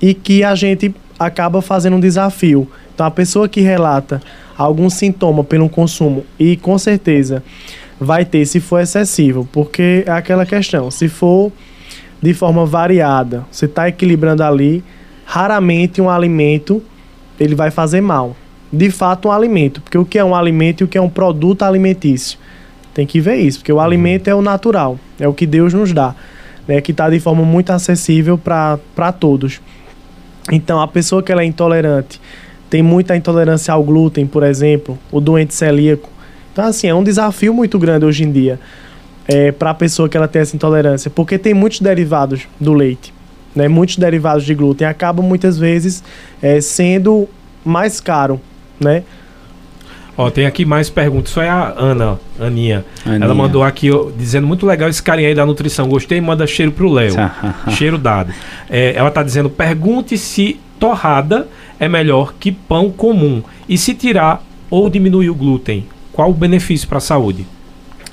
[0.00, 2.68] e que a gente acaba fazendo um desafio.
[2.94, 4.20] Então, a pessoa que relata
[4.56, 7.42] algum sintoma pelo consumo, e com certeza
[7.98, 11.50] vai ter se for excessivo, porque é aquela questão: se for
[12.20, 14.82] de forma variada, você está equilibrando ali,
[15.26, 16.82] raramente um alimento
[17.38, 18.34] ele vai fazer mal.
[18.72, 21.08] De fato, um alimento, porque o que é um alimento e o que é um
[21.08, 22.38] produto alimentício.
[22.94, 25.92] Tem que ver isso, porque o alimento é o natural, é o que Deus nos
[25.92, 26.14] dá,
[26.66, 29.60] né, que está de forma muito acessível para todos.
[30.50, 32.20] Então, a pessoa que ela é intolerante,
[32.70, 36.08] tem muita intolerância ao glúten, por exemplo, o doente celíaco.
[36.52, 38.58] Então, assim, é um desafio muito grande hoje em dia
[39.28, 43.12] é, para a pessoa que ela tem essa intolerância, porque tem muitos derivados do leite,
[43.56, 43.66] né?
[43.66, 46.04] Muitos derivados de glúten acabam muitas vezes
[46.42, 47.26] é, sendo
[47.64, 48.40] mais caro,
[48.78, 49.02] né?
[50.18, 51.32] Ó, tem aqui mais perguntas.
[51.32, 52.84] Foi a Ana, Aninha.
[53.04, 53.24] Aninha.
[53.24, 55.88] Ela mandou aqui ó, dizendo muito legal esse carinha aí da nutrição.
[55.88, 57.14] Gostei, manda cheiro pro Léo.
[57.70, 58.32] cheiro dado.
[58.70, 61.48] É, ela tá dizendo: pergunte se torrada
[61.78, 63.42] é melhor que pão comum.
[63.68, 67.46] E se tirar ou diminuir o glúten, qual o benefício para a saúde?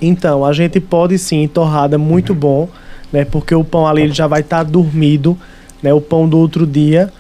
[0.02, 2.68] Então, a gente pode sim, torrada muito bom,
[3.14, 3.24] né?
[3.24, 5.38] Porque o pão ali ele já vai estar dormido,
[5.82, 5.94] né?
[5.94, 7.14] O pão do outro dia.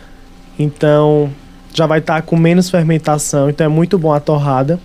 [0.57, 1.29] Então,
[1.73, 4.79] já vai estar com menos fermentação, então é muito bom a torrada.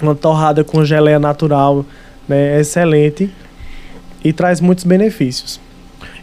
[0.00, 1.84] Uma torrada com geleia natural,
[2.28, 2.56] né?
[2.56, 3.30] É excelente
[4.24, 5.60] e traz muitos benefícios.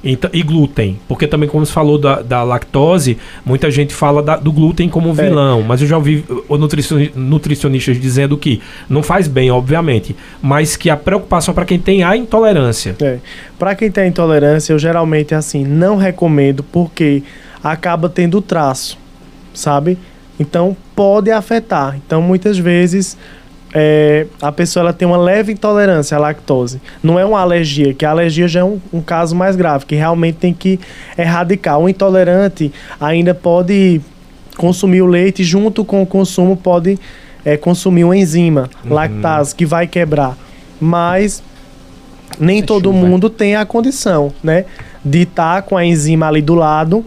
[0.03, 0.99] Então, e glúten?
[1.07, 5.09] Porque também, como você falou da, da lactose, muita gente fala da- do glúten como
[5.09, 5.23] um É.
[5.27, 5.63] vilão.
[5.63, 10.89] Mas eu já ouvi uh, nutricioni- nutricionistas dizendo que não faz bem, obviamente, mas que
[10.89, 12.95] a preocupação para quem tem a intolerância.
[13.01, 13.17] É.
[13.57, 17.23] Para quem tem intolerância, eu geralmente assim não recomendo porque
[17.63, 18.97] acaba tendo traço,
[19.53, 19.97] sabe?
[20.39, 21.97] Então pode afetar.
[22.05, 23.17] Então muitas vezes
[23.73, 26.81] é, a pessoa ela tem uma leve intolerância à lactose.
[27.03, 29.95] Não é uma alergia, que a alergia já é um, um caso mais grave, que
[29.95, 30.79] realmente tem que
[31.17, 31.77] erradicar.
[31.79, 34.01] O intolerante ainda pode
[34.57, 36.99] consumir o leite junto com o consumo pode
[37.45, 40.35] é, consumir uma enzima, lactase, que vai quebrar.
[40.81, 41.43] Mas
[42.39, 43.05] nem todo chuva.
[43.05, 44.65] mundo tem a condição, né,
[45.03, 47.05] de estar com a enzima ali do lado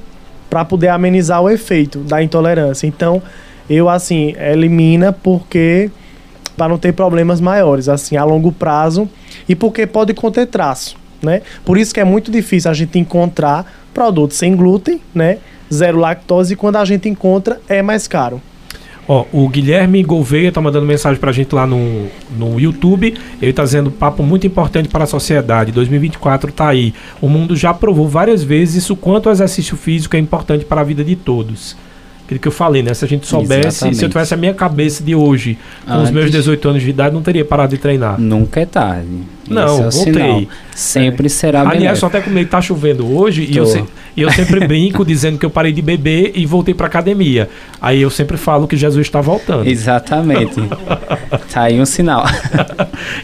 [0.49, 2.87] para poder amenizar o efeito da intolerância.
[2.87, 3.23] Então,
[3.69, 5.91] eu assim, elimina porque
[6.61, 9.09] para não ter problemas maiores, assim, a longo prazo
[9.49, 11.41] e porque pode conter traço, né?
[11.65, 15.39] Por isso que é muito difícil a gente encontrar produtos sem glúten, né?
[15.73, 18.43] Zero lactose e quando a gente encontra é mais caro.
[19.09, 23.15] Ó, o Guilherme Gouveia tá mandando mensagem pra gente lá no, no YouTube.
[23.41, 25.73] Ele tá dizendo papo muito importante para a sociedade.
[25.73, 26.93] 2024 tá aí.
[27.23, 30.85] O mundo já provou várias vezes o quanto o exercício físico é importante para a
[30.85, 31.75] vida de todos.
[32.31, 32.95] Aquilo que eu falei, né?
[32.95, 33.99] Se a gente soubesse, Exatamente.
[33.99, 36.11] se eu tivesse a minha cabeça de hoje, com os Antes.
[36.13, 38.21] meus 18 anos de idade, não teria parado de treinar.
[38.21, 39.09] Nunca é tarde.
[39.51, 40.13] Não, Esse é voltei.
[40.15, 40.43] sinal.
[40.75, 41.99] Sempre será Aliás, benéfico.
[42.01, 43.71] só até comigo tá chovendo hoje e eu, Tô.
[43.71, 43.85] se-
[44.17, 47.51] eu sempre brinco dizendo que eu parei de beber e voltei pra academia.
[47.83, 49.69] Aí eu sempre falo que Jesus está voltando.
[49.69, 50.55] Exatamente.
[51.53, 52.25] tá aí um sinal.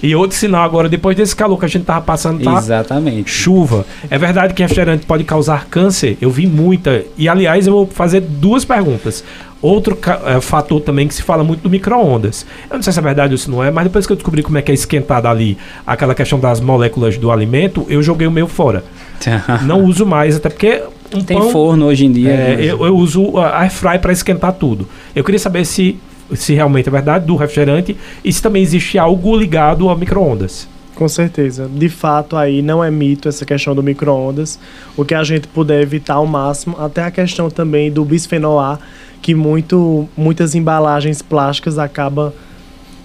[0.02, 3.30] e outro sinal agora, depois desse calor que a gente tava passando, tá Exatamente.
[3.30, 3.86] chuva.
[4.10, 6.18] É verdade que refrigerante pode causar câncer?
[6.20, 7.04] Eu vi muita.
[7.16, 9.24] E aliás, eu vou fazer duas perguntas.
[9.66, 12.46] Outro eh, fator também que se fala muito do micro-ondas.
[12.70, 14.40] Eu não sei se é verdade ou se não é, mas depois que eu descobri
[14.40, 18.30] como é que é esquentada ali aquela questão das moléculas do alimento, eu joguei o
[18.30, 18.84] meu fora.
[19.66, 22.30] Não uso mais, até porque um Tem pão, forno hoje em dia.
[22.30, 22.64] é, né?
[22.64, 24.88] eu, eu uso a air fry para esquentar tudo.
[25.16, 25.98] Eu queria saber se,
[26.32, 30.68] se realmente é verdade do refrigerante e se também existe algo ligado a micro-ondas.
[30.94, 31.68] Com certeza.
[31.68, 34.58] De fato, aí não é mito essa questão do micro-ondas.
[34.96, 38.78] O que a gente puder evitar ao máximo, até a questão também do bisfenol A,
[39.22, 42.32] que muito, muitas embalagens plásticas acabam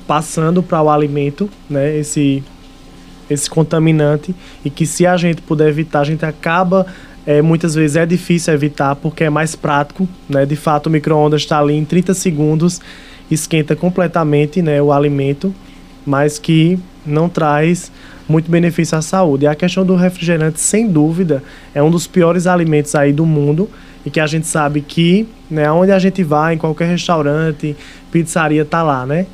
[0.08, 1.98] passando para o alimento, né?
[1.98, 2.44] Esse,
[3.30, 4.36] esse contaminante.
[4.64, 6.86] E que se a gente puder evitar, a gente acaba.
[7.26, 10.46] é, muitas vezes é difícil evitar porque é mais prático, né?
[10.46, 12.82] De fato, o micro-ondas está ali em 30 segundos,
[13.30, 15.54] esquenta completamente né, o alimento
[16.06, 17.92] mas que não traz
[18.32, 19.44] muito benefício à saúde.
[19.46, 21.44] E a questão do refrigerante, sem dúvida,
[21.76, 23.70] é um dos piores alimentos aí do mundo
[24.06, 27.76] e que a gente sabe que, né, onde a gente vai, em qualquer restaurante,
[28.12, 29.26] pizzaria, tá lá, né?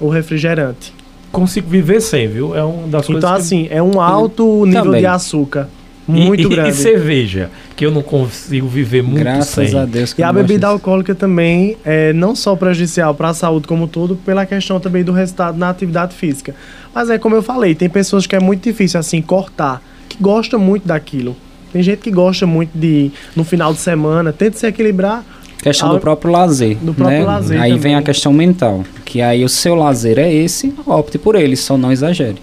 [0.00, 0.92] O refrigerante.
[1.32, 2.54] Consigo viver sem, viu?
[2.54, 5.00] É uma das coisas Então, que- assim, é um alto nível Também.
[5.00, 5.68] de açúcar.
[6.06, 6.70] Muito e, grande.
[6.70, 9.78] E cerveja, que eu não consigo viver muito Graças sem.
[9.78, 10.12] a Deus.
[10.12, 10.72] que E a bebida disso.
[10.72, 15.02] alcoólica também é não só prejudicial para a saúde como um todo, pela questão também
[15.02, 16.54] do resultado na atividade física.
[16.94, 20.58] Mas é como eu falei, tem pessoas que é muito difícil assim cortar, que gosta
[20.58, 21.34] muito daquilo.
[21.72, 25.24] Tem gente que gosta muito de no final de semana, tenta se equilibrar.
[25.60, 26.76] Questão Ao- do próprio lazer.
[26.76, 27.24] Do próprio né?
[27.24, 27.94] lazer Aí vem também.
[27.96, 28.84] a questão mental.
[29.04, 32.36] Que aí o seu lazer é esse, opte por ele, só não exagere.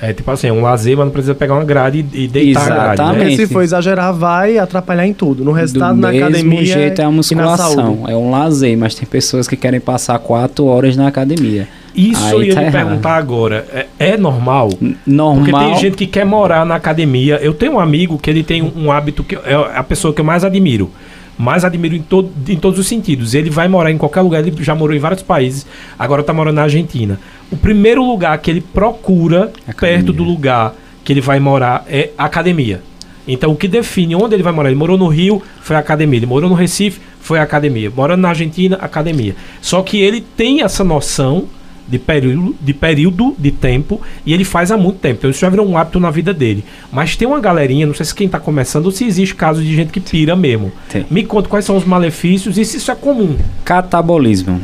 [0.00, 2.60] É tipo assim, é um lazer, mas não precisa pegar uma grade e, e deitar
[2.60, 2.86] a grade.
[2.86, 2.92] Né?
[2.94, 3.30] Exatamente.
[3.30, 5.42] Porque se for exagerar, vai atrapalhar em tudo.
[5.44, 8.12] No resultado, do na mesmo academia jeito é a e na musculação, saúde.
[8.12, 11.66] é um lazer, mas tem pessoas que querem passar quatro horas na academia.
[11.94, 12.84] Isso Aí eu ia tá lhe errado.
[12.84, 13.64] perguntar agora.
[13.72, 14.68] É, é normal?
[14.68, 15.70] Porque Normal.
[15.70, 17.36] tem gente que quer morar na academia.
[17.36, 20.20] Eu tenho um amigo que ele tem um, um hábito que é a pessoa que
[20.20, 20.90] eu mais admiro.
[21.38, 23.34] Mais admiro em, todo, em todos os sentidos.
[23.34, 25.66] Ele vai morar em qualquer lugar, ele já morou em vários países,
[25.98, 27.18] agora está morando na Argentina.
[27.50, 29.98] O primeiro lugar que ele procura Academia.
[29.98, 30.74] perto do lugar
[31.04, 32.82] que ele vai morar é a academia.
[33.28, 34.68] Então o que define onde ele vai morar?
[34.68, 36.18] Ele morou no Rio, foi a academia.
[36.18, 37.90] Ele morou no Recife, foi a academia.
[37.94, 39.34] Morando na Argentina, academia.
[39.60, 41.44] Só que ele tem essa noção
[41.88, 45.18] de período, de período de tempo e ele faz há muito tempo.
[45.18, 46.64] Então isso já virou um hábito na vida dele.
[46.90, 49.74] Mas tem uma galerinha, não sei se quem está começando ou se existe casos de
[49.74, 50.72] gente que pira mesmo.
[50.88, 51.06] Tem.
[51.10, 53.36] Me conta quais são os malefícios e se isso é comum.
[53.64, 54.60] Catabolismo.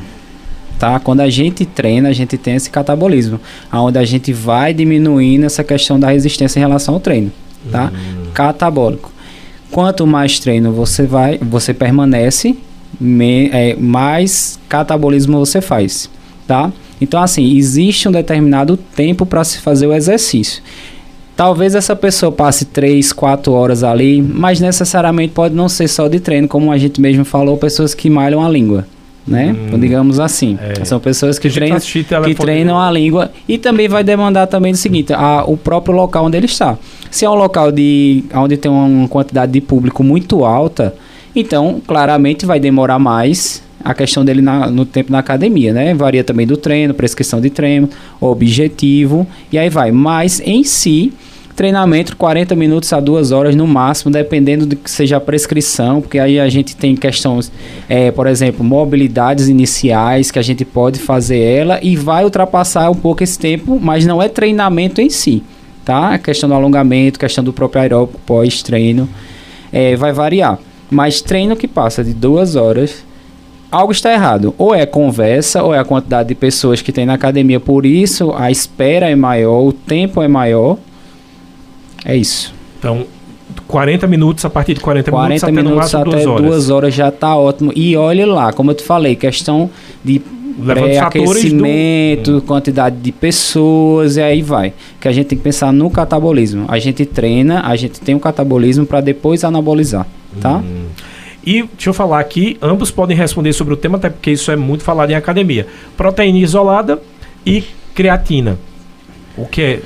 [0.82, 0.98] Tá?
[0.98, 3.38] Quando a gente treina, a gente tem esse catabolismo,
[3.72, 7.30] onde a gente vai diminuindo essa questão da resistência em relação ao treino,
[7.70, 7.92] tá?
[8.34, 9.12] Catabólico.
[9.70, 12.56] Quanto mais treino você vai, você permanece,
[13.00, 16.10] me- é, mais catabolismo você faz,
[16.48, 16.72] tá?
[17.00, 20.64] Então assim, existe um determinado tempo para se fazer o exercício.
[21.36, 26.18] Talvez essa pessoa passe 3, 4 horas ali, mas necessariamente pode não ser só de
[26.18, 28.84] treino, como a gente mesmo falou, pessoas que malham a língua,
[29.26, 29.54] né?
[29.72, 29.78] Hum.
[29.78, 30.58] Digamos assim.
[30.60, 30.84] É.
[30.84, 31.76] São pessoas que treinam,
[32.24, 36.24] que treinam a língua e também vai demandar também o seguinte, a, o próprio local
[36.26, 36.76] onde ele está.
[37.10, 40.94] Se é um local de onde tem uma quantidade de público muito alta,
[41.36, 45.92] então claramente vai demorar mais a questão dele na- no tempo na academia, né?
[45.94, 47.88] Varia também do treino, prescrição de treino,
[48.20, 49.90] objetivo e aí vai.
[49.92, 51.12] Mas em si
[51.54, 56.18] Treinamento 40 minutos a 2 horas no máximo, dependendo do que seja a prescrição, porque
[56.18, 57.52] aí a gente tem questões,
[57.88, 62.94] é, por exemplo, mobilidades iniciais que a gente pode fazer ela e vai ultrapassar um
[62.94, 65.42] pouco esse tempo, mas não é treinamento em si,
[65.84, 66.14] tá?
[66.14, 69.06] A questão do alongamento, questão do próprio aeróbico pós-treino,
[69.70, 70.58] é, vai variar.
[70.90, 73.04] Mas treino que passa de duas horas,
[73.70, 74.54] algo está errado.
[74.58, 78.32] Ou é conversa, ou é a quantidade de pessoas que tem na academia, por isso
[78.36, 80.78] a espera é maior, o tempo é maior.
[82.04, 82.54] É isso.
[82.78, 83.06] Então,
[83.68, 86.46] 40 minutos, a partir de 40, 40 minutos, até minutos até 2 horas.
[86.46, 87.72] duas horas já tá ótimo.
[87.74, 89.70] E olhe lá, como eu te falei, questão
[90.04, 90.20] de
[90.66, 91.04] fatores do...
[91.04, 94.72] aquecimento, quantidade de pessoas e aí vai.
[95.00, 96.64] Que a gente tem que pensar no catabolismo.
[96.68, 100.06] A gente treina, a gente tem um catabolismo para depois anabolizar,
[100.40, 100.56] tá?
[100.58, 100.86] Hum.
[101.44, 104.56] E deixa eu falar aqui, ambos podem responder sobre o tema, até porque isso é
[104.56, 105.66] muito falado em academia.
[105.96, 107.02] Proteína isolada
[107.44, 108.58] e creatina.
[109.36, 109.80] O que é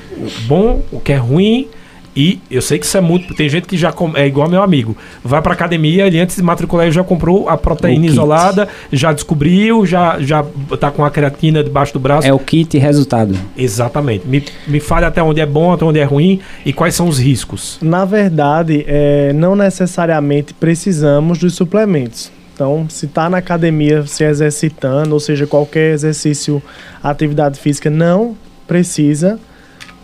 [0.47, 1.69] bom, o que é ruim.
[2.17, 3.35] E eu sei que isso é muito.
[3.35, 4.97] Tem gente que já com- é igual meu amigo.
[5.23, 8.13] Vai pra academia, ele antes de matricular já comprou a proteína O kit.
[8.13, 10.43] isolada, já descobriu, já, já
[10.81, 12.27] tá com a creatina debaixo do braço.
[12.27, 13.37] É o kit resultado.
[13.57, 14.27] Exatamente.
[14.27, 17.19] Me, me fale até onde é bom, até onde é ruim e quais são os
[17.19, 17.79] riscos.
[17.83, 22.31] Na verdade, é, não necessariamente precisamos dos suplementos.
[22.55, 26.63] Então, se está na academia se exercitando, ou seja, qualquer exercício,
[27.03, 28.35] atividade física, não
[28.67, 29.39] precisa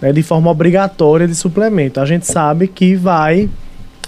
[0.02, 2.00] né, de forma obrigatória de suplemento.
[2.00, 3.48] A gente sabe que vai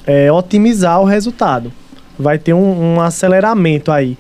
[0.05, 1.73] é, otimizar o resultado.
[2.19, 4.19] Vai ter um, um aceleramento aí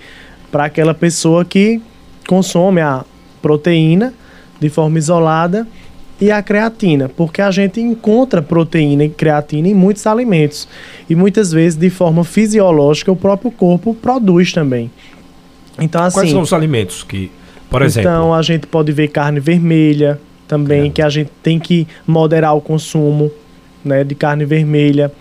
[0.53, 1.83] para aquela pessoa que
[2.29, 3.05] consome a
[3.43, 4.15] proteína
[4.61, 5.67] de forma isolada
[6.21, 10.69] e a creatina, porque a gente encontra proteína e creatina em muitos alimentos
[11.11, 14.91] e muitas vezes de forma fisiológica o próprio corpo produz também.
[15.79, 17.33] Então assim, Quais são os alimentos que,
[17.69, 20.91] por exemplo, então a gente pode ver carne vermelha também, É.
[20.91, 23.31] que a gente tem que moderar o consumo
[23.85, 25.13] né, de carne vermelha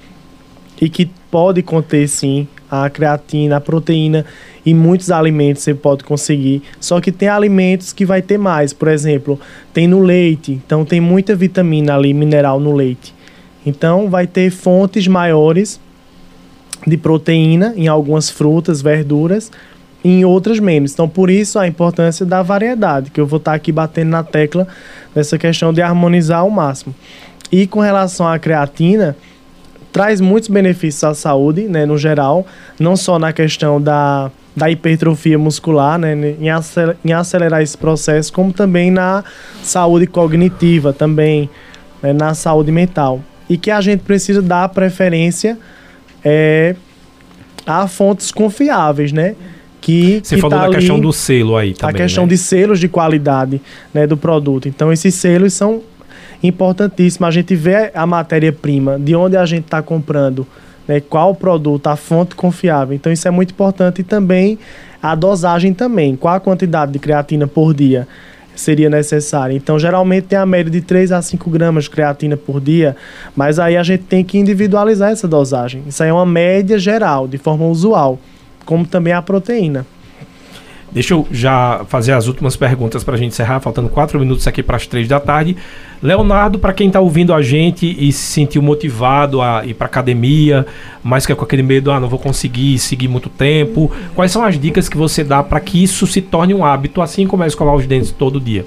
[0.81, 4.25] e que pode conter sim a creatina, a proteína
[4.65, 6.63] em muitos alimentos você pode conseguir.
[6.79, 9.39] Só que tem alimentos que vai ter mais, por exemplo,
[9.73, 13.13] tem no leite, então tem muita vitamina ali, mineral no leite.
[13.65, 15.79] Então vai ter fontes maiores
[16.85, 19.72] de proteína em algumas frutas, verduras, e
[20.03, 20.93] em outras menos.
[20.93, 24.67] Então, por isso a importância da variedade, que eu vou estar aqui batendo na tecla
[25.15, 26.93] nessa questão de harmonizar ao máximo.
[27.51, 29.15] E com relação à creatina,
[29.91, 32.45] traz muitos benefícios à saúde, né, no geral,
[32.79, 38.33] não só na questão da, da hipertrofia muscular, né, em, acel- em acelerar esse processo,
[38.33, 39.23] como também na
[39.61, 41.49] saúde cognitiva, também
[42.01, 43.21] né, na saúde mental.
[43.47, 45.59] E que a gente precisa dar preferência
[46.25, 46.75] é,
[47.67, 49.35] a fontes confiáveis, né?
[49.85, 51.93] Que, você que falou tá da ali- questão do selo aí também.
[51.93, 52.29] a questão né?
[52.29, 53.61] de selos de qualidade
[53.93, 54.69] né, do produto.
[54.69, 55.81] Então, esses selos são
[56.41, 57.27] importantíssimos.
[57.27, 60.47] A gente vê a matéria-prima, de onde a gente está comprando,
[60.87, 62.95] né, qual o produto, a fonte confiável.
[62.95, 63.99] Então, isso é muito importante.
[63.99, 64.57] E também
[65.01, 66.15] a dosagem também.
[66.15, 68.07] Qual a quantidade de creatina por dia
[68.55, 69.53] seria necessária.
[69.53, 72.95] Então, geralmente tem a média de 3 a 5 gramas de creatina por dia,
[73.35, 75.83] mas aí a gente tem que individualizar essa dosagem.
[75.87, 78.19] Isso aí é uma média geral, de forma usual,
[78.65, 79.85] como também a proteína.
[80.93, 84.61] Deixa eu já fazer as últimas perguntas para a gente encerrar, faltando quatro minutos aqui
[84.61, 85.57] para as três da tarde.
[86.03, 90.67] Leonardo, para quem está ouvindo a gente e se sentiu motivado a ir para academia,
[91.03, 94.43] mas que é com aquele medo, ah, não vou conseguir seguir muito tempo, quais são
[94.43, 97.47] as dicas que você dá para que isso se torne um hábito, assim como é
[97.47, 98.63] escovar os dentes todo dia?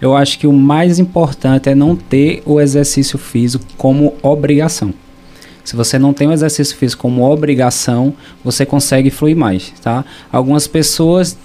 [0.00, 4.94] Eu acho que o mais importante é não ter o exercício físico como obrigação.
[5.68, 10.02] Se você não tem o exercício físico como obrigação, você consegue fluir mais, tá?
[10.32, 11.36] Algumas pessoas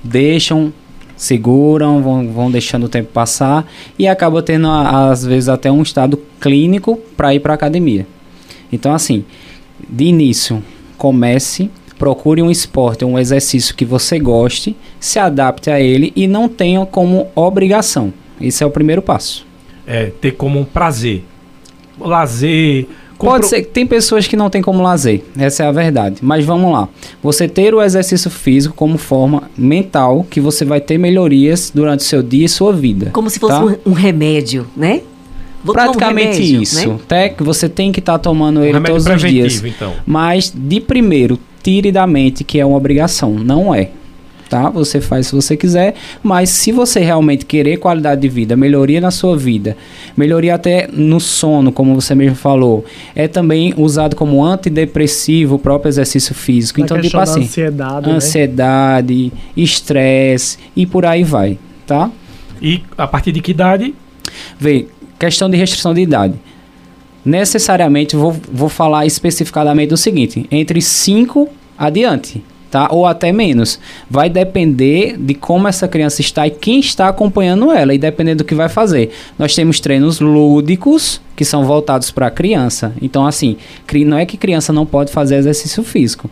[0.00, 0.72] deixam,
[1.16, 3.68] seguram, vão, vão deixando o tempo passar
[3.98, 8.06] e acaba tendo às vezes até um estado clínico para ir para academia.
[8.70, 9.24] Então assim,
[9.90, 10.62] de início,
[10.96, 11.68] comece,
[11.98, 16.86] procure um esporte, um exercício que você goste, se adapte a ele e não tenha
[16.86, 18.14] como obrigação.
[18.40, 19.44] Esse é o primeiro passo.
[19.84, 21.24] É, ter como um prazer.
[21.98, 22.86] Lazer.
[23.18, 26.16] Compro- Pode ser que tem pessoas que não tem como lazer, essa é a verdade.
[26.22, 26.88] Mas vamos lá.
[27.22, 32.04] Você ter o exercício físico como forma mental que você vai ter melhorias durante o
[32.04, 33.10] seu dia e sua vida.
[33.12, 33.64] Como se fosse tá?
[33.64, 35.00] um, um remédio, né?
[35.64, 36.88] Vou tomar um Praticamente remédio, isso.
[36.88, 36.94] né?
[37.02, 39.62] Até que você tem que estar tomando ele remédio todos os dias.
[39.64, 39.92] então.
[40.04, 43.30] Mas de primeiro, tire da mente que é uma obrigação.
[43.32, 43.88] Não é.
[44.48, 44.68] Tá?
[44.70, 49.10] Você faz se você quiser, mas se você realmente querer qualidade de vida, melhoria na
[49.10, 49.76] sua vida,
[50.16, 52.84] melhoria até no sono, como você mesmo falou,
[53.14, 56.80] é também usado como antidepressivo o próprio exercício físico.
[56.80, 58.14] Na então, tipo assim, ansiedade, né?
[58.14, 62.10] ansiedade, estresse e por aí vai, tá?
[62.60, 63.94] E a partir de que idade?
[64.58, 64.86] Vê,
[65.18, 66.34] questão de restrição de idade.
[67.24, 72.42] Necessariamente, vou, vou falar especificadamente do seguinte: entre 5 adiante,
[72.74, 72.88] tá?
[72.90, 73.78] Ou até menos.
[74.10, 78.44] Vai depender de como essa criança está e quem está acompanhando ela, e dependendo do
[78.44, 79.12] que vai fazer.
[79.38, 82.92] Nós temos treinos lúdicos que são voltados para a criança.
[83.00, 83.56] Então, assim,
[84.04, 86.28] não é que criança não pode fazer exercício físico.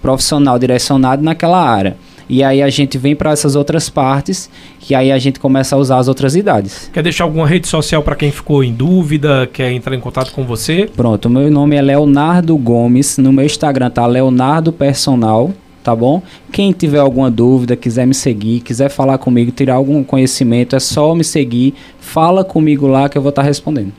[0.00, 1.96] Profissional direcionado naquela área.
[2.28, 4.48] E aí a gente vem para essas outras partes,
[4.80, 6.88] que aí a gente começa a usar as outras idades.
[6.92, 10.44] Quer deixar alguma rede social para quem ficou em dúvida, quer entrar em contato com
[10.44, 10.88] você?
[10.96, 13.18] Pronto, o meu nome é Leonardo Gomes.
[13.18, 15.52] No meu Instagram tá Leonardo Personal,
[15.84, 16.22] tá bom?
[16.50, 21.14] Quem tiver alguma dúvida, quiser me seguir, quiser falar comigo, tirar algum conhecimento, é só
[21.14, 23.92] me seguir, fala comigo lá que eu vou estar tá respondendo.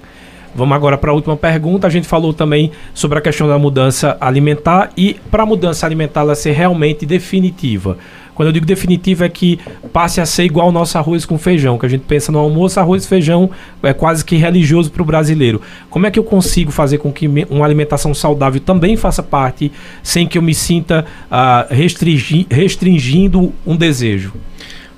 [0.56, 1.86] Vamos agora para a última pergunta.
[1.86, 6.22] A gente falou também sobre a questão da mudança alimentar e para a mudança alimentar
[6.22, 7.98] ela ser realmente definitiva.
[8.36, 9.58] Quando eu digo definitiva é que
[9.94, 12.80] passe a ser igual ao nosso arroz com feijão, que a gente pensa no almoço,
[12.80, 13.50] arroz e feijão
[13.82, 15.62] é quase que religioso para o brasileiro.
[15.90, 19.72] Como é que eu consigo fazer com que uma alimentação saudável também faça parte,
[20.04, 24.34] sem que eu me sinta uh, restringi restringindo um desejo?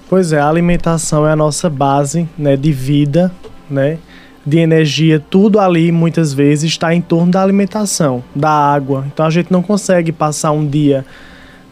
[0.10, 3.32] Pois é, a alimentação é a nossa base né, de vida,
[3.70, 4.00] né?
[4.48, 9.04] de energia, tudo ali muitas vezes está em torno da alimentação, da água.
[9.14, 11.06] Então a gente não consegue passar um dia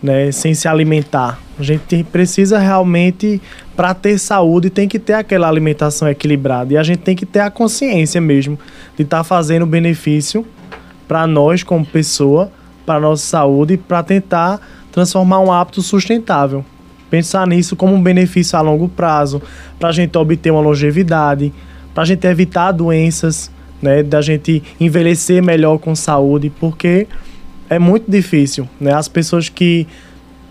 [0.04, 1.40] né, sem se alimentar.
[1.58, 3.42] A gente precisa realmente,
[3.76, 6.74] para ter saúde, tem que ter aquela alimentação equilibrada.
[6.74, 8.60] E a gente tem que ter a consciência mesmo
[8.98, 10.46] de estar tá fazendo benefício
[11.08, 12.52] para nós como pessoa,
[12.86, 14.60] para nossa saúde, para tentar
[14.92, 16.64] transformar um hábito sustentável.
[17.10, 19.42] Pensar nisso como um benefício a longo prazo,
[19.80, 21.54] para a gente obter uma longevidade,
[21.94, 23.50] para a gente evitar doenças,
[23.82, 27.08] né, da gente envelhecer melhor com saúde, porque
[27.70, 28.94] é muito difícil, né?
[28.94, 29.88] As pessoas que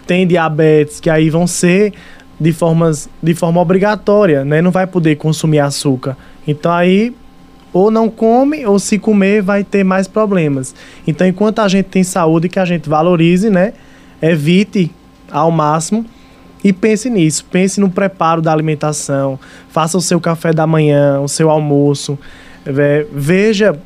[0.05, 1.93] têm diabetes, que aí vão ser
[2.39, 4.61] de, formas, de forma obrigatória, né?
[4.61, 6.17] Não vai poder consumir açúcar.
[6.47, 7.15] Então aí
[7.73, 10.75] ou não come ou se comer vai ter mais problemas.
[11.07, 13.73] Então enquanto a gente tem saúde que a gente valorize, né?
[14.23, 14.91] Evite
[15.31, 16.07] ao máximo
[16.63, 19.39] e pense nisso, pense no preparo da alimentação,
[19.69, 22.19] faça o seu café da manhã, o seu almoço,
[23.13, 23.79] veja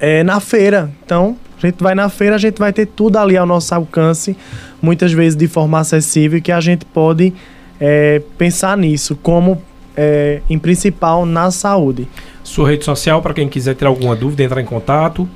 [0.00, 0.90] é, na feira.
[1.04, 1.36] Então,
[1.66, 4.36] a gente vai na feira, a gente vai ter tudo ali ao nosso alcance,
[4.80, 7.32] muitas vezes de forma acessível, que a gente pode
[7.80, 9.60] é, pensar nisso como
[9.96, 12.08] é, em principal na saúde.
[12.42, 15.28] Sua rede social, para quem quiser ter alguma dúvida, entrar em contato.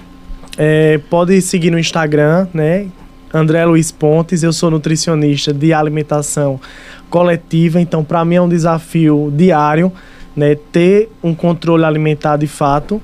[0.59, 2.87] É, pode seguir no Instagram, né?
[3.33, 6.59] André Luiz Pontes, eu sou nutricionista de alimentação
[7.11, 9.93] coletiva, então para mim é um desafio diário,
[10.35, 13.01] né, ter um controle alimentar de fato,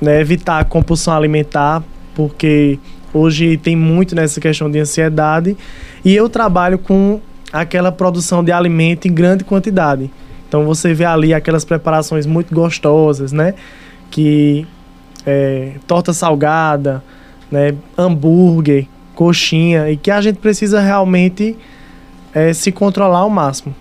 [0.00, 1.82] né, evitar a compulsão alimentar,
[2.14, 2.78] porque
[3.12, 5.56] hoje tem muito nessa questão de ansiedade,
[6.04, 7.20] e eu trabalho com
[7.52, 10.10] aquela produção de alimento em grande quantidade.
[10.48, 13.54] Então você vê ali aquelas preparações muito gostosas, né,
[14.10, 14.66] que
[15.26, 17.02] é, torta salgada,
[17.50, 21.56] né, hambúrguer, coxinha e que a gente precisa realmente
[22.32, 23.74] é, se controlar ao máximo.